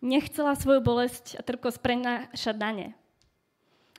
Nechcela 0.00 0.56
svoju 0.56 0.80
bolesť 0.80 1.36
a 1.36 1.44
trpkosť 1.44 1.78
prenášať 1.84 2.56
na 2.56 2.70
ne. 2.72 2.88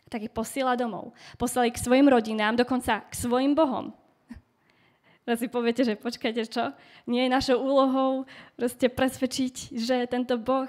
Tak 0.09 0.25
ich 0.25 0.33
posiela 0.33 0.73
domov. 0.73 1.13
Poslali 1.37 1.69
k 1.69 1.77
svojim 1.77 2.09
rodinám, 2.09 2.57
dokonca 2.57 3.05
k 3.05 3.13
svojim 3.13 3.53
bohom. 3.53 3.93
Teraz 5.23 5.39
si 5.39 5.47
poviete, 5.47 5.85
že 5.85 5.93
počkajte, 5.93 6.41
čo? 6.49 6.73
Nie 7.05 7.29
je 7.29 7.35
našou 7.37 7.61
úlohou 7.61 8.25
proste 8.57 8.89
presvedčiť, 8.89 9.77
že 9.77 10.09
tento 10.09 10.41
Boh, 10.41 10.67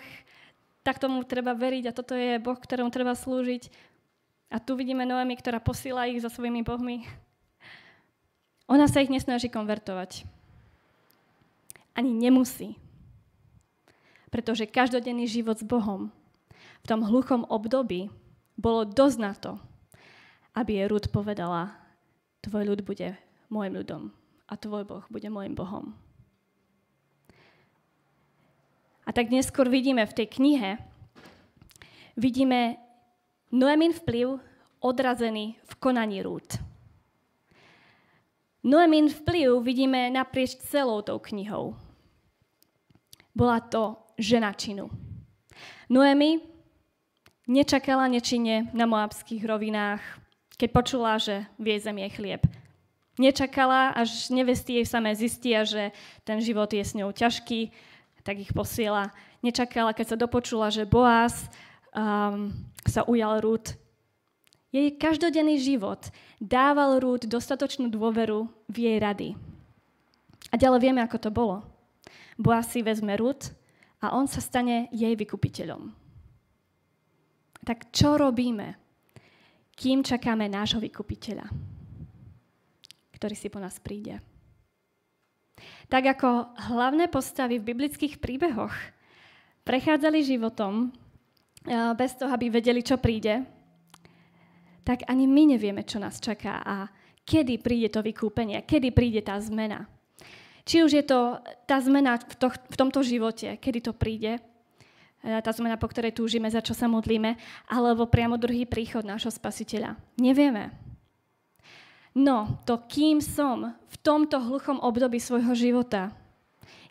tak 0.85 1.01
tomu 1.01 1.25
treba 1.25 1.57
veriť 1.57 1.85
a 1.88 1.97
toto 1.97 2.12
je 2.12 2.37
Boh, 2.37 2.59
ktorému 2.61 2.92
treba 2.92 3.16
slúžiť. 3.16 3.73
A 4.53 4.61
tu 4.61 4.77
vidíme 4.77 5.09
Noemi, 5.09 5.33
ktorá 5.33 5.64
posíla 5.64 6.12
ich 6.12 6.21
za 6.21 6.29
svojimi 6.29 6.61
bohmi. 6.61 7.09
Ona 8.68 8.85
sa 8.85 9.01
ich 9.01 9.09
nesnaží 9.09 9.49
konvertovať. 9.49 10.29
Ani 11.97 12.12
nemusí. 12.12 12.82
Pretože 14.33 14.64
každodenný 14.64 15.29
život 15.29 15.61
s 15.61 15.64
Bohom 15.68 16.09
v 16.83 16.87
tom 16.88 17.05
hluchom 17.05 17.45
období 17.53 18.09
bolo 18.57 18.88
dosť 18.88 19.18
na 19.21 19.33
to, 19.37 19.61
aby 20.57 20.81
je 20.81 20.88
Rud 20.88 21.05
povedala, 21.12 21.77
tvoj 22.40 22.73
ľud 22.73 22.81
bude 22.83 23.14
môjim 23.53 23.77
ľudom 23.77 24.03
a 24.49 24.57
tvoj 24.57 24.88
Boh 24.88 25.05
bude 25.12 25.29
môjim 25.29 25.53
Bohom. 25.53 25.92
A 29.05 29.11
tak 29.12 29.29
neskôr 29.29 29.68
vidíme 29.68 30.03
v 30.09 30.16
tej 30.16 30.27
knihe, 30.33 30.81
vidíme 32.16 32.81
Noemin 33.53 33.92
vplyv 33.92 34.40
odrazený 34.81 35.61
v 35.61 35.73
konaní 35.77 36.25
rúd. 36.25 36.57
Noemin 38.62 39.11
vplyv 39.11 39.59
vidíme 39.61 40.09
naprieč 40.09 40.55
celou 40.71 41.03
tou 41.03 41.18
knihou. 41.18 41.75
Bola 43.35 43.59
to 43.59 44.02
žena 44.18 44.53
činu. 44.53 44.88
Noemi 45.92 46.40
nečakala 47.48 48.09
nečine 48.09 48.70
na 48.72 48.88
moabských 48.88 49.44
rovinách, 49.44 50.03
keď 50.57 50.68
počula, 50.72 51.18
že 51.18 51.44
vie 51.59 51.77
zem 51.77 51.98
je 52.03 52.09
chlieb. 52.12 52.42
Nečakala, 53.20 53.92
až 53.92 54.33
nevesty 54.33 54.81
jej 54.81 54.87
samé 54.88 55.12
zistia, 55.12 55.68
že 55.68 55.92
ten 56.25 56.40
život 56.40 56.72
je 56.72 56.81
s 56.81 56.96
ňou 56.96 57.12
ťažký, 57.12 57.68
tak 58.25 58.40
ich 58.40 58.55
posiela. 58.57 59.12
Nečakala, 59.44 59.92
keď 59.92 60.14
sa 60.14 60.16
dopočula, 60.16 60.72
že 60.72 60.88
Boaz 60.88 61.51
um, 61.92 62.55
sa 62.88 63.05
ujal 63.05 63.42
Rút 63.42 63.77
Jej 64.72 64.96
každodenný 64.96 65.61
život 65.61 66.09
dával 66.40 66.96
Rúd 66.96 67.29
dostatočnú 67.29 67.92
dôveru 67.92 68.48
v 68.72 68.77
jej 68.88 68.96
rady. 68.96 69.29
A 70.48 70.57
ďalej 70.57 70.81
vieme, 70.81 71.05
ako 71.05 71.18
to 71.20 71.29
bolo. 71.29 71.61
Boaz 72.40 72.72
si 72.72 72.81
vezme 72.81 73.12
Rúd 73.20 73.53
a 74.03 74.19
on 74.19 74.27
sa 74.27 74.43
stane 74.43 74.91
jej 74.91 75.15
vykupiteľom. 75.15 75.95
Tak 77.62 77.95
čo 77.95 78.19
robíme, 78.19 78.75
kým 79.79 80.03
čakáme 80.03 80.51
nášho 80.51 80.83
vykupiteľa, 80.83 81.47
ktorý 83.15 83.35
si 83.38 83.47
po 83.47 83.62
nás 83.62 83.79
príde? 83.79 84.19
Tak 85.87 86.19
ako 86.19 86.59
hlavné 86.75 87.07
postavy 87.07 87.62
v 87.62 87.69
biblických 87.71 88.19
príbehoch 88.19 88.75
prechádzali 89.62 90.27
životom 90.27 90.91
eh, 90.91 91.95
bez 91.95 92.19
toho, 92.19 92.35
aby 92.35 92.51
vedeli, 92.51 92.83
čo 92.83 92.99
príde, 92.99 93.47
tak 94.83 95.07
ani 95.07 95.31
my 95.31 95.55
nevieme, 95.55 95.87
čo 95.87 96.03
nás 96.03 96.19
čaká 96.19 96.59
a 96.67 96.91
kedy 97.23 97.62
príde 97.62 97.87
to 97.95 98.03
vykúpenie, 98.03 98.67
kedy 98.67 98.91
príde 98.91 99.23
tá 99.23 99.38
zmena. 99.38 99.87
Či 100.62 100.87
už 100.87 100.92
je 100.94 101.05
to 101.05 101.42
tá 101.66 101.83
zmena 101.83 102.18
v, 102.22 102.35
to, 102.38 102.48
v 102.51 102.77
tomto 102.79 103.03
živote, 103.03 103.59
kedy 103.59 103.79
to 103.83 103.92
príde, 103.94 104.38
E, 105.22 105.38
tá 105.38 105.55
zmena, 105.55 105.79
po 105.79 105.87
ktorej 105.87 106.18
túžime, 106.18 106.51
za 106.51 106.59
čo 106.59 106.75
sa 106.75 106.90
modlíme, 106.90 107.38
alebo 107.70 108.11
priamo 108.11 108.35
druhý 108.35 108.66
príchod 108.66 109.07
nášho 109.07 109.31
spasiteľa. 109.31 109.94
Nevieme. 110.18 110.75
No, 112.12 112.61
to 112.66 112.83
kým 112.90 113.22
som 113.22 113.72
v 113.72 113.96
tomto 114.03 114.37
hluchom 114.42 114.83
období 114.83 115.22
svojho 115.22 115.55
života 115.55 116.12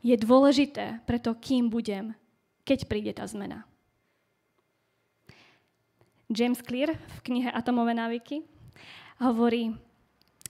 je 0.01 0.15
dôležité 0.17 1.03
pre 1.05 1.21
to, 1.21 1.35
kým 1.37 1.69
budem, 1.69 2.17
keď 2.65 2.79
príde 2.89 3.11
tá 3.13 3.27
zmena. 3.27 3.67
James 6.31 6.63
Clear 6.63 6.95
v 6.95 7.19
knihe 7.27 7.51
Atomové 7.51 7.91
návyky 7.91 8.47
hovorí, 9.19 9.75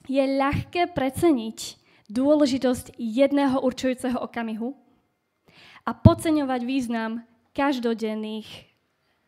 je 0.06 0.22
ľahké 0.22 0.94
preceniť 0.94 1.81
dôležitosť 2.12 3.00
jedného 3.00 3.56
určujúceho 3.64 4.20
okamihu 4.20 4.76
a 5.88 5.90
podceňovať 5.96 6.60
význam 6.68 7.24
každodenných 7.56 8.68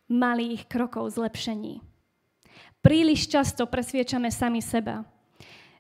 malých 0.07 0.69
krokov 0.69 1.17
zlepšení. 1.17 1.81
Príliš 2.85 3.25
často 3.33 3.65
presviečame 3.65 4.29
sami 4.29 4.61
seba, 4.61 5.09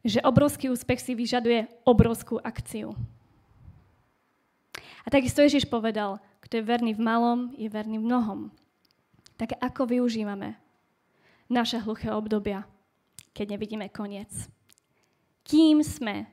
že 0.01 0.25
obrovský 0.25 0.73
úspech 0.73 1.01
si 1.01 1.12
vyžaduje 1.12 1.69
obrovskú 1.85 2.40
akciu. 2.40 2.97
A 5.05 5.12
takisto 5.12 5.45
Ježiš 5.45 5.69
povedal, 5.69 6.17
kto 6.40 6.61
je 6.61 6.64
verný 6.64 6.97
v 6.97 7.05
malom, 7.05 7.53
je 7.61 7.69
verný 7.69 8.01
v 8.01 8.09
mnohom. 8.09 8.40
Tak 9.37 9.61
ako 9.61 9.85
využívame 9.93 10.57
naše 11.53 11.77
hluché 11.81 12.09
obdobia, 12.09 12.64
keď 13.37 13.57
nevidíme 13.57 13.93
koniec? 13.93 14.33
Kým 15.45 15.85
sme, 15.85 16.25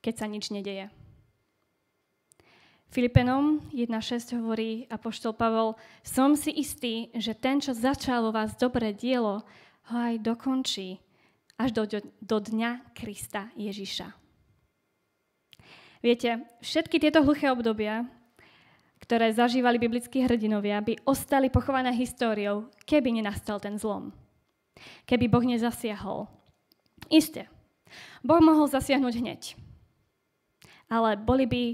keď 0.00 0.14
sa 0.16 0.26
nič 0.28 0.52
nedeje? 0.52 0.88
Filipenom 2.90 3.70
1.6 3.70 4.34
hovorí 4.34 4.90
Apoštol 4.90 5.38
Pavol, 5.38 5.78
som 6.02 6.34
si 6.34 6.50
istý, 6.50 7.14
že 7.14 7.38
ten, 7.38 7.62
čo 7.62 7.70
začal 7.70 8.26
vo 8.26 8.34
vás 8.34 8.58
dobré 8.58 8.90
dielo, 8.90 9.46
ho 9.90 9.94
aj 9.94 10.18
dokončí 10.18 10.98
až 11.54 11.70
do, 11.70 11.86
do 12.18 12.36
dňa 12.42 12.90
Krista 12.90 13.54
Ježiša. 13.54 14.10
Viete, 16.02 16.42
všetky 16.64 16.98
tieto 16.98 17.22
hluché 17.22 17.52
obdobia, 17.52 18.08
ktoré 19.04 19.30
zažívali 19.30 19.78
biblickí 19.78 20.26
hrdinovia, 20.26 20.82
by 20.82 20.98
ostali 21.06 21.46
pochované 21.46 21.94
históriou, 21.94 22.72
keby 22.88 23.22
nenastal 23.22 23.62
ten 23.62 23.78
zlom. 23.78 24.10
Keby 25.06 25.30
Boh 25.30 25.44
nezasiahol. 25.46 26.26
Isté, 27.06 27.46
Boh 28.26 28.42
mohol 28.42 28.66
zasiahnuť 28.66 29.14
hneď. 29.14 29.42
Ale 30.90 31.14
boli 31.14 31.46
by 31.46 31.64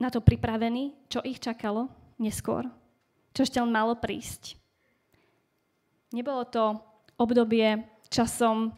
na 0.00 0.12
to 0.12 0.20
pripravení, 0.20 0.92
čo 1.08 1.24
ich 1.24 1.40
čakalo 1.40 1.88
neskôr, 2.20 2.68
čo 3.32 3.40
ešte 3.44 3.60
malo 3.64 3.96
prísť. 3.96 4.60
Nebolo 6.12 6.44
to 6.44 6.76
obdobie 7.16 7.84
časom 8.12 8.76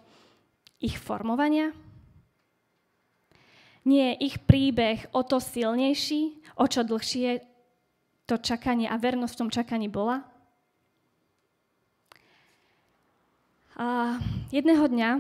ich 0.78 0.98
formovania? 0.98 1.74
Nie 3.82 4.14
je 4.14 4.30
ich 4.30 4.36
príbeh 4.46 5.10
o 5.10 5.26
to 5.26 5.42
silnejší, 5.42 6.38
o 6.54 6.64
čo 6.70 6.86
dlhšie 6.86 7.42
to 8.30 8.38
čakanie 8.38 8.86
a 8.86 8.94
vernosť 8.94 9.34
v 9.34 9.40
tom 9.42 9.50
čakaní 9.50 9.90
bola? 9.90 10.22
A 13.74 14.20
jedného 14.54 14.86
dňa 14.86 15.10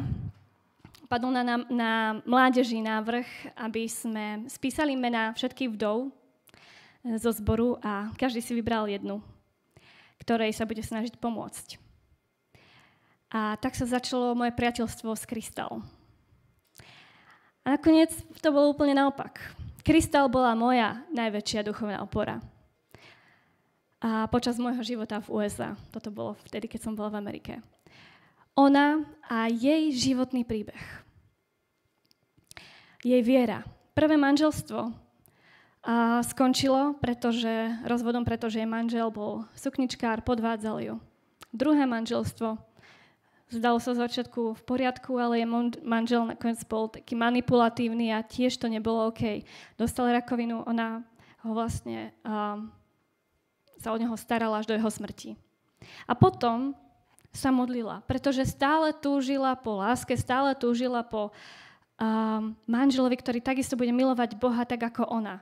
padol 1.12 1.28
na, 1.28 1.44
na, 1.44 1.56
na 1.68 1.92
mládeži 2.24 2.80
návrh, 2.80 3.52
aby 3.60 3.84
sme 3.84 4.48
spísali 4.48 4.96
mená 4.96 5.36
všetkých 5.36 5.76
vdov 5.76 6.08
eh, 6.08 7.20
zo 7.20 7.28
zboru 7.36 7.76
a 7.84 8.08
každý 8.16 8.40
si 8.40 8.56
vybral 8.56 8.88
jednu, 8.88 9.20
ktorej 10.24 10.56
sa 10.56 10.64
bude 10.64 10.80
snažiť 10.80 11.20
pomôcť. 11.20 11.76
A 13.28 13.60
tak 13.60 13.76
sa 13.76 13.84
začalo 13.84 14.32
moje 14.32 14.56
priateľstvo 14.56 15.12
s 15.12 15.28
Kristal. 15.28 15.84
A 17.68 17.76
nakoniec 17.76 18.12
to 18.40 18.48
bolo 18.48 18.72
úplne 18.72 18.96
naopak. 18.96 19.36
Kristal 19.84 20.32
bola 20.32 20.56
moja 20.56 21.04
najväčšia 21.12 21.68
duchovná 21.68 22.00
opora. 22.00 22.40
A 24.00 24.26
počas 24.32 24.56
môjho 24.56 24.80
života 24.80 25.20
v 25.20 25.44
USA, 25.44 25.76
toto 25.92 26.08
bolo 26.08 26.40
vtedy, 26.48 26.72
keď 26.72 26.88
som 26.88 26.96
bola 26.96 27.12
v 27.12 27.20
Amerike. 27.20 27.60
Ona 28.58 29.04
a 29.28 29.48
jej 29.48 29.88
životný 29.96 30.44
príbeh 30.44 31.02
jej 33.02 33.22
viera. 33.22 33.66
Prvé 33.92 34.14
manželstvo 34.16 34.94
a 35.82 36.22
skončilo 36.22 36.94
pretože, 37.02 37.82
rozvodom, 37.82 38.22
pretože 38.22 38.62
jej 38.62 38.70
manžel 38.70 39.10
bol 39.10 39.42
sukničkár, 39.58 40.22
podvádzal 40.22 40.78
ju. 40.78 40.94
Druhé 41.50 41.84
manželstvo 41.84 42.56
zdalo 43.52 43.82
sa 43.82 43.92
začiatku 43.92 44.56
v 44.56 44.62
poriadku, 44.62 45.18
ale 45.18 45.42
jej 45.42 45.48
manžel 45.82 46.24
nakoniec 46.24 46.62
bol 46.64 46.88
taký 46.88 47.18
manipulatívny 47.18 48.14
a 48.14 48.24
tiež 48.24 48.56
to 48.56 48.70
nebolo 48.70 49.10
OK. 49.10 49.44
Dostal 49.76 50.08
rakovinu, 50.14 50.64
ona 50.64 51.02
ho 51.42 51.50
vlastne 51.52 52.14
um, 52.22 52.70
sa 53.82 53.90
od 53.90 54.00
neho 54.00 54.14
starala 54.14 54.62
až 54.62 54.70
do 54.70 54.78
jeho 54.78 54.88
smrti. 54.88 55.34
A 56.06 56.14
potom 56.14 56.78
sa 57.32 57.48
modlila, 57.48 58.04
pretože 58.04 58.44
stále 58.44 58.92
túžila 58.92 59.56
po 59.56 59.80
láske, 59.80 60.12
stále 60.14 60.52
túžila 60.52 61.00
po 61.00 61.32
um, 61.96 62.52
manželovi, 62.68 63.16
ktorý 63.16 63.40
takisto 63.40 63.72
bude 63.74 63.90
milovať 63.90 64.36
Boha 64.36 64.68
tak 64.68 64.84
ako 64.84 65.08
ona. 65.08 65.40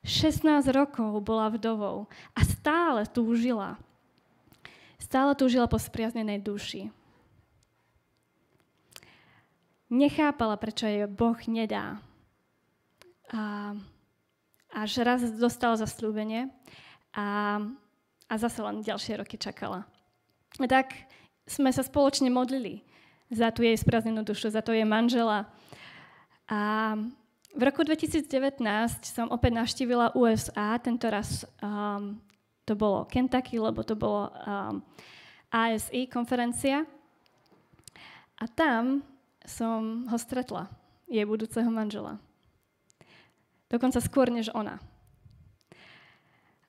16 0.00 0.64
rokov 0.72 1.20
bola 1.20 1.52
vdovou 1.52 2.08
a 2.32 2.40
stále 2.40 3.04
túžila. 3.04 3.76
Stále 4.96 5.36
túžila 5.36 5.68
po 5.68 5.76
spriaznenej 5.76 6.40
duši. 6.40 6.88
Nechápala, 9.92 10.56
prečo 10.56 10.88
jej 10.88 11.04
Boh 11.04 11.36
nedá. 11.50 12.00
A 13.28 13.74
až 14.70 15.02
raz 15.02 15.20
dostala 15.34 15.74
zaslúbenie 15.76 16.48
a, 17.10 17.58
a 18.30 18.34
zase 18.38 18.62
len 18.62 18.86
ďalšie 18.86 19.18
roky 19.18 19.34
čakala. 19.34 19.82
Tak 20.56 21.09
sme 21.50 21.74
sa 21.74 21.82
spoločne 21.82 22.30
modlili 22.30 22.86
za 23.26 23.50
tú 23.50 23.66
jej 23.66 23.74
spraznenú 23.74 24.22
dušu, 24.22 24.54
za 24.54 24.62
to 24.62 24.70
jej 24.70 24.86
manžela, 24.86 25.50
a 26.50 26.98
v 27.54 27.62
roku 27.62 27.86
2019 27.86 28.26
som 29.06 29.30
opäť 29.30 29.54
navštívila 29.54 30.18
USA, 30.18 30.74
tento 30.82 31.06
raz 31.06 31.46
um, 31.62 32.18
to 32.66 32.74
bolo 32.74 33.06
Kentucky, 33.06 33.62
lebo 33.62 33.86
to 33.86 33.94
bolo 33.94 34.34
um, 34.34 34.82
ASI 35.54 36.10
konferencia. 36.10 36.82
A 38.34 38.44
tam 38.50 39.06
som 39.46 40.10
ho 40.10 40.18
stretla, 40.18 40.66
jej 41.06 41.22
budúceho 41.22 41.70
manžela. 41.70 42.18
Dokonca 43.70 44.02
skôr 44.02 44.26
než 44.26 44.50
ona. 44.50 44.82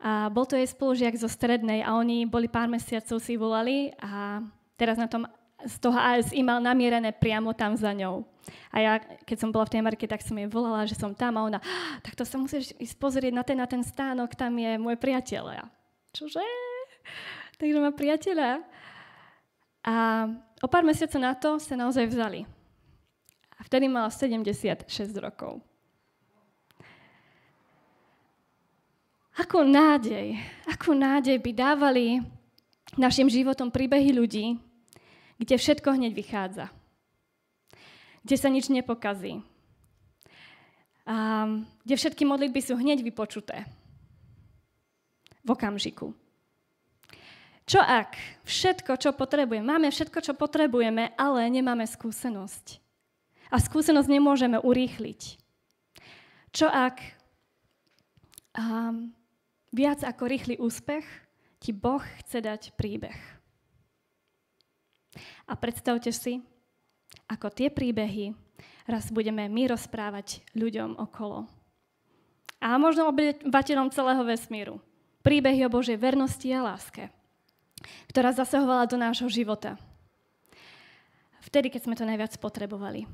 A 0.01 0.29
bol 0.29 0.45
to 0.45 0.57
jej 0.57 0.69
spolužiak 0.69 1.17
zo 1.17 1.29
strednej 1.29 1.81
a 1.81 1.97
oni 1.97 2.29
boli 2.29 2.45
pár 2.45 2.69
mesiacov 2.69 3.17
si 3.21 3.33
volali 3.33 3.93
a 3.97 4.45
teraz 4.75 4.97
na 4.97 5.07
tom 5.07 5.27
z 5.65 5.75
toho 5.77 5.97
ASI 5.97 6.41
mal 6.41 6.57
namierené 6.57 7.13
priamo 7.13 7.53
tam 7.53 7.77
za 7.77 7.93
ňou. 7.93 8.25
A 8.73 8.75
ja, 8.81 8.93
keď 8.97 9.37
som 9.37 9.53
bola 9.53 9.69
v 9.69 9.77
tej 9.77 9.81
Amerike, 9.85 10.09
tak 10.09 10.25
som 10.25 10.33
jej 10.33 10.49
volala, 10.49 10.89
že 10.89 10.97
som 10.97 11.13
tam 11.13 11.37
a 11.37 11.45
ona, 11.45 11.59
ah, 11.61 11.95
tak 12.01 12.17
to 12.17 12.25
sa 12.25 12.41
musíš 12.41 12.73
ísť 12.81 12.95
pozrieť 12.97 13.33
na 13.33 13.43
ten, 13.45 13.57
na 13.57 13.67
ten 13.69 13.85
stánok, 13.85 14.33
tam 14.33 14.57
je 14.57 14.81
môj 14.81 14.97
priateľ. 14.97 15.43
Ja, 15.53 15.65
čože? 16.15 16.41
Takže 17.61 17.77
má 17.77 17.93
priateľa. 17.93 18.65
A 19.85 19.93
o 20.61 20.67
pár 20.69 20.85
mesiacov 20.85 21.19
na 21.21 21.33
to 21.37 21.61
sa 21.61 21.77
naozaj 21.77 22.09
vzali. 22.09 22.45
A 23.57 23.61
vtedy 23.61 23.85
mala 23.85 24.09
76 24.09 24.89
rokov. 25.21 25.61
Akú 29.37 29.63
nádej, 29.63 30.37
akú 30.67 30.91
nádej 30.91 31.39
by 31.39 31.51
dávali 31.55 32.19
našim 32.99 33.31
životom 33.31 33.71
príbehy 33.71 34.11
ľudí, 34.11 34.59
kde 35.39 35.55
všetko 35.55 35.95
hneď 35.95 36.11
vychádza, 36.15 36.65
kde 38.23 38.35
sa 38.37 38.49
nič 38.51 38.67
nepokazí, 38.67 39.41
a 41.11 41.49
kde 41.81 41.95
všetky 41.97 42.23
modlitby 42.23 42.61
sú 42.61 42.77
hneď 42.77 43.01
vypočuté 43.01 43.65
v 45.41 45.47
okamžiku. 45.49 46.13
Čo 47.65 47.81
ak 47.81 48.19
všetko, 48.45 48.99
čo 48.99 49.09
potrebujeme, 49.15 49.65
máme 49.65 49.89
všetko, 49.89 50.19
čo 50.21 50.33
potrebujeme, 50.37 51.15
ale 51.17 51.47
nemáme 51.49 51.87
skúsenosť. 51.87 52.77
A 53.51 53.57
skúsenosť 53.57 54.07
nemôžeme 54.11 54.59
urýchliť. 54.59 55.21
Čo 56.51 56.67
ak 56.67 56.99
um, 58.59 59.15
viac 59.71 60.03
ako 60.03 60.23
rýchly 60.27 60.55
úspech 60.59 61.03
ti 61.61 61.69
Boh 61.69 62.01
chce 62.25 62.41
dať 62.41 62.73
príbeh? 62.73 63.15
A 65.45 65.53
predstavte 65.53 66.09
si, 66.09 66.41
ako 67.29 67.53
tie 67.53 67.69
príbehy 67.69 68.33
raz 68.89 69.13
budeme 69.13 69.45
my 69.45 69.69
rozprávať 69.69 70.41
ľuďom 70.57 70.97
okolo. 70.97 71.45
A 72.61 72.77
možno 72.81 73.09
obyvateľom 73.13 73.93
celého 73.93 74.25
vesmíru. 74.25 74.81
Príbehy 75.21 75.69
o 75.69 75.73
Božej 75.73 76.01
vernosti 76.01 76.49
a 76.49 76.65
láske, 76.65 77.13
ktorá 78.09 78.33
zasahovala 78.33 78.89
do 78.89 78.97
nášho 78.97 79.29
života. 79.29 79.77
Vtedy, 81.45 81.69
keď 81.69 81.81
sme 81.85 81.95
to 81.97 82.09
najviac 82.09 82.33
potrebovali. 82.41 83.05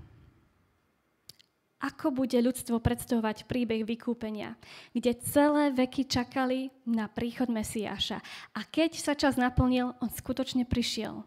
Ako 1.78 2.10
bude 2.10 2.34
ľudstvo 2.42 2.82
predstavovať 2.82 3.46
príbeh 3.46 3.86
vykúpenia, 3.86 4.58
kde 4.98 5.14
celé 5.22 5.70
veky 5.70 6.10
čakali 6.10 6.74
na 6.90 7.06
príchod 7.06 7.54
Mesiáša. 7.54 8.18
A 8.58 8.66
keď 8.66 8.98
sa 8.98 9.14
čas 9.14 9.38
naplnil, 9.38 9.94
on 10.02 10.10
skutočne 10.10 10.66
prišiel. 10.66 11.22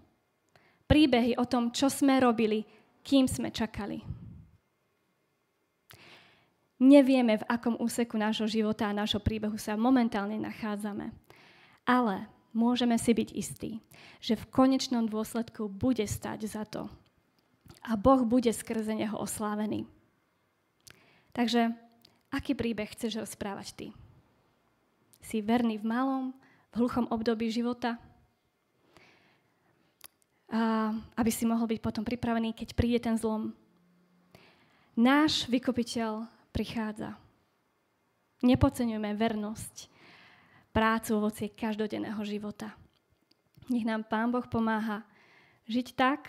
Príbehy 0.90 1.38
o 1.38 1.46
tom, 1.46 1.70
čo 1.70 1.86
sme 1.86 2.18
robili, 2.18 2.66
kým 3.07 3.30
sme 3.30 3.55
čakali. 3.55 4.03
Nevieme, 6.82 7.38
v 7.38 7.46
akom 7.46 7.78
úseku 7.78 8.18
nášho 8.18 8.51
života 8.51 8.90
a 8.90 8.96
nášho 8.96 9.22
príbehu 9.22 9.55
sa 9.55 9.78
momentálne 9.78 10.40
nachádzame. 10.40 11.14
Ale 11.86 12.26
môžeme 12.51 12.98
si 12.98 13.14
byť 13.14 13.28
istí, 13.38 13.70
že 14.18 14.34
v 14.34 14.48
konečnom 14.51 15.07
dôsledku 15.07 15.70
bude 15.70 16.03
stať 16.11 16.51
za 16.51 16.66
to. 16.66 16.90
A 17.86 17.94
Boh 17.94 18.26
bude 18.26 18.51
skrze 18.51 18.98
neho 18.98 19.14
oslávený. 19.14 19.86
Takže, 21.31 21.70
aký 22.35 22.59
príbeh 22.59 22.91
chceš 22.91 23.22
rozprávať 23.22 23.68
ty? 23.74 23.87
Si 25.22 25.39
verný 25.45 25.78
v 25.78 25.87
malom, 25.87 26.24
v 26.74 26.74
hluchom 26.83 27.07
období 27.11 27.51
života? 27.51 27.99
A 30.51 30.91
aby 31.14 31.31
si 31.31 31.47
mohol 31.47 31.70
byť 31.70 31.81
potom 31.81 32.03
pripravený, 32.03 32.51
keď 32.51 32.74
príde 32.74 32.99
ten 32.99 33.14
zlom. 33.14 33.55
Náš 34.99 35.47
vykupiteľ 35.47 36.26
prichádza. 36.51 37.14
Nepodceňujeme 38.43 39.14
vernosť, 39.14 39.87
prácu, 40.74 41.11
ovocie 41.14 41.47
každodenného 41.53 42.18
života. 42.26 42.74
Nech 43.70 43.87
nám 43.87 44.03
Pán 44.03 44.35
Boh 44.35 44.43
pomáha 44.51 45.07
žiť 45.70 45.95
tak, 45.95 46.26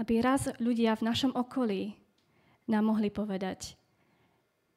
aby 0.00 0.24
raz 0.24 0.48
ľudia 0.56 0.96
v 0.96 1.06
našom 1.12 1.36
okolí 1.36 1.92
nám 2.64 2.88
mohli 2.88 3.12
povedať, 3.12 3.76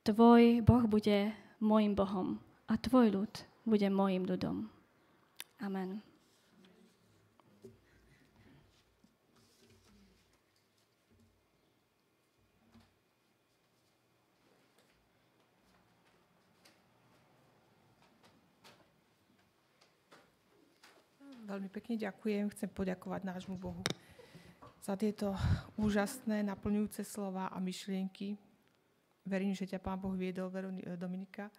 Tvoj 0.10 0.66
Boh 0.66 0.89
bude 0.89 1.38
môjim 1.62 1.93
Bohom 1.93 2.41
a 2.66 2.82
Tvoj 2.82 3.14
ľud 3.14 3.30
bude 3.62 3.86
môjim 3.93 4.26
ľudom. 4.26 4.66
Amen. 5.62 6.01
Veľmi 21.45 21.70
pekne 21.70 22.01
ďakujem. 22.01 22.49
Chcem 22.57 22.70
poďakovať 22.74 23.30
nášmu 23.30 23.62
Bohu 23.62 23.86
za 24.82 24.97
tieto 24.97 25.38
úžasné, 25.78 26.41
naplňujúce 26.41 27.05
slova 27.05 27.53
a 27.53 27.62
myšlienky. 27.62 28.49
Verím, 29.30 29.54
že 29.54 29.70
ťa 29.70 29.78
Pán 29.78 30.02
Boh 30.02 30.18
viedol, 30.18 30.50
Dominika. 30.98 31.54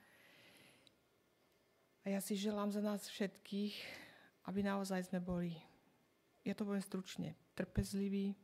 A 2.03 2.07
ja 2.11 2.19
si 2.19 2.35
želám 2.35 2.75
za 2.75 2.83
nás 2.83 3.07
všetkých, 3.07 3.79
aby 4.51 4.67
naozaj 4.67 5.07
sme 5.07 5.23
boli, 5.23 5.55
ja 6.43 6.51
to 6.59 6.67
poviem 6.67 6.83
stručne, 6.83 7.39
trpezliví, 7.55 8.35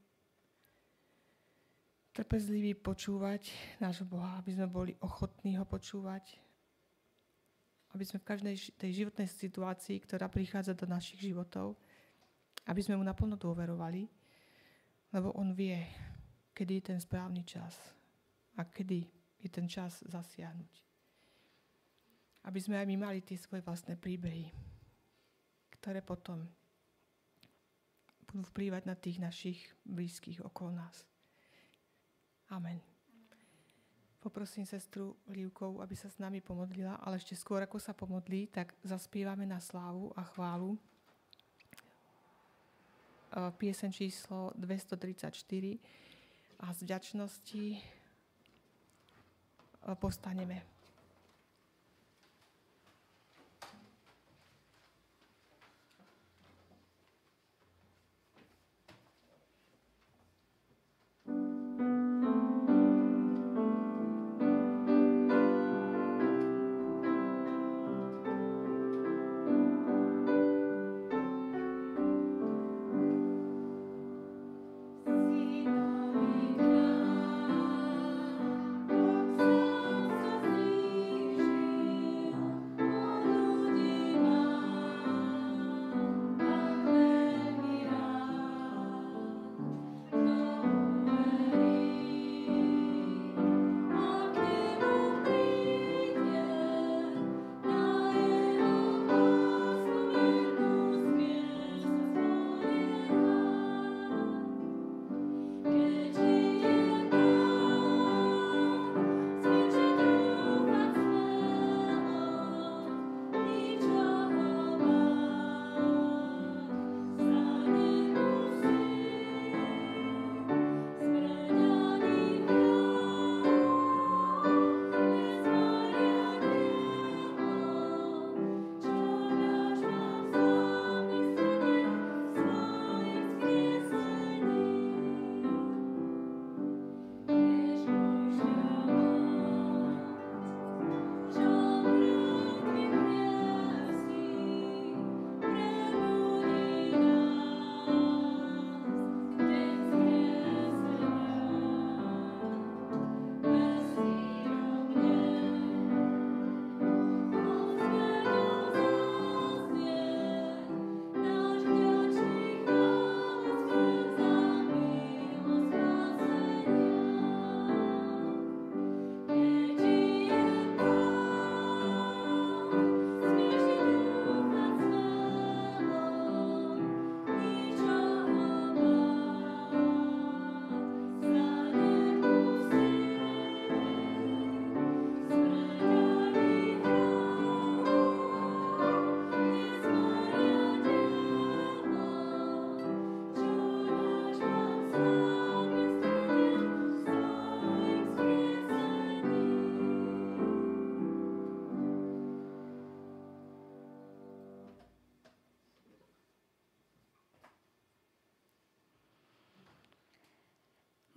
trpezliví 2.14 2.79
počúvať 2.79 3.51
nášho 3.83 4.07
Boha, 4.07 4.39
aby 4.39 4.55
sme 4.55 4.70
boli 4.70 4.95
ochotní 5.03 5.59
ho 5.59 5.66
počúvať, 5.66 6.39
aby 7.99 8.07
sme 8.07 8.22
v 8.22 8.29
každej 8.31 8.55
tej 8.79 8.91
životnej 9.03 9.27
situácii, 9.27 10.07
ktorá 10.07 10.31
prichádza 10.31 10.70
do 10.79 10.87
našich 10.87 11.18
životov, 11.18 11.74
aby 12.70 12.79
sme 12.79 12.95
mu 12.95 13.03
naplno 13.03 13.35
dôverovali, 13.35 14.07
lebo 15.11 15.35
on 15.35 15.51
vie, 15.51 15.83
kedy 16.55 16.79
je 16.79 16.85
ten 16.95 16.99
správny 17.03 17.43
čas 17.43 17.74
a 18.55 18.62
kedy 18.62 19.15
je 19.41 19.49
ten 19.49 19.66
čas 19.68 20.03
zasiahnuť. 20.07 20.72
Aby 22.47 22.59
sme 22.62 22.78
aj 22.78 22.87
my 22.87 22.97
mali 22.97 23.18
tie 23.20 23.37
svoje 23.37 23.62
vlastné 23.62 23.99
príbehy, 23.99 24.51
ktoré 25.78 26.01
potom 26.01 26.47
budú 28.26 28.43
vplývať 28.53 28.82
na 28.87 28.95
tých 28.99 29.18
našich 29.22 29.59
blízkych 29.87 30.43
okolo 30.43 30.74
nás. 30.74 31.07
Amen. 32.51 32.78
Poprosím 34.26 34.66
sestru 34.66 35.14
Livkovú, 35.30 35.78
aby 35.78 35.95
sa 35.95 36.11
s 36.11 36.18
nami 36.18 36.43
pomodlila, 36.43 36.99
ale 36.99 37.22
ešte 37.22 37.39
skôr, 37.39 37.62
ako 37.62 37.78
sa 37.78 37.95
pomodlí, 37.95 38.51
tak 38.51 38.74
zaspívame 38.82 39.47
na 39.47 39.62
slávu 39.62 40.11
a 40.18 40.26
chválu 40.26 40.74
e, 40.74 40.78
piesen 43.55 43.95
číslo 43.95 44.51
234 44.59 45.30
a 46.59 46.66
z 46.74 46.78
vďačnosti 46.82 47.64
postaneme. 49.95 50.62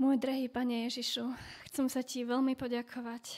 Môj 0.10 0.26
drahý 0.26 0.50
Pane 0.50 0.90
Ježišu, 0.90 1.22
chcem 1.70 1.86
sa 1.86 2.02
Ti 2.02 2.26
veľmi 2.26 2.58
poďakovať. 2.58 3.30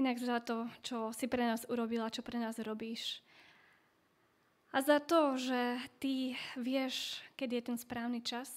Inak 0.00 0.16
za 0.16 0.40
to, 0.40 0.72
čo 0.80 1.12
si 1.12 1.28
pre 1.28 1.44
nás 1.44 1.68
urobila, 1.68 2.08
čo 2.08 2.24
pre 2.24 2.40
nás 2.40 2.56
robíš. 2.64 3.20
A 4.72 4.80
za 4.80 4.96
to, 4.96 5.36
že 5.36 5.76
Ty 6.00 6.40
vieš, 6.56 7.20
kedy 7.36 7.60
je 7.60 7.66
ten 7.68 7.76
správny 7.76 8.24
čas. 8.24 8.48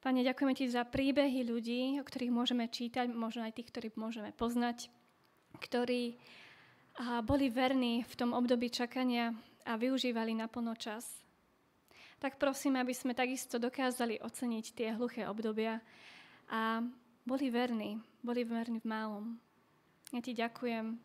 Pane, 0.00 0.24
ďakujeme 0.24 0.56
Ti 0.56 0.64
za 0.64 0.88
príbehy 0.88 1.44
ľudí, 1.44 2.00
o 2.00 2.04
ktorých 2.08 2.32
môžeme 2.32 2.72
čítať, 2.72 3.12
možno 3.12 3.44
aj 3.44 3.60
tých, 3.60 3.68
ktorých 3.68 4.00
môžeme 4.00 4.32
poznať, 4.32 4.88
ktorí 5.60 6.16
boli 7.28 7.52
verní 7.52 8.08
v 8.08 8.14
tom 8.16 8.32
období 8.32 8.72
čakania 8.72 9.36
a 9.68 9.76
využívali 9.76 10.32
naplno 10.32 10.72
čas 10.72 11.21
tak 12.22 12.38
prosím, 12.38 12.78
aby 12.78 12.94
sme 12.94 13.18
takisto 13.18 13.58
dokázali 13.58 14.22
oceniť 14.22 14.64
tie 14.78 14.94
hluché 14.94 15.26
obdobia 15.26 15.82
a 16.46 16.78
boli 17.26 17.50
verní, 17.50 17.98
boli 18.22 18.46
verní 18.46 18.78
v 18.78 18.86
malom. 18.86 19.26
Ja 20.14 20.22
ti 20.22 20.30
ďakujem, 20.30 21.02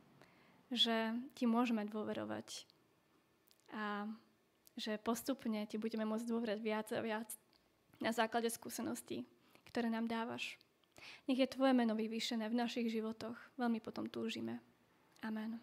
že 0.69 1.17
ti 1.33 1.49
môžeme 1.49 1.89
dôverovať 1.89 2.69
a 3.73 4.05
že 4.77 5.01
postupne 5.01 5.65
ti 5.65 5.81
budeme 5.81 6.05
môcť 6.05 6.29
dôverať 6.29 6.59
viac 6.61 6.87
a 6.93 7.01
viac 7.01 7.29
na 7.97 8.13
základe 8.13 8.53
skúseností, 8.53 9.25
ktoré 9.73 9.89
nám 9.89 10.05
dávaš. 10.05 10.61
Nech 11.25 11.41
je 11.41 11.49
Tvoje 11.49 11.73
meno 11.73 11.97
vyvýšené 11.97 12.45
v 12.45 12.59
našich 12.61 12.93
životoch. 12.93 13.37
Veľmi 13.57 13.81
potom 13.81 14.05
túžime. 14.05 14.61
Amen. 15.25 15.57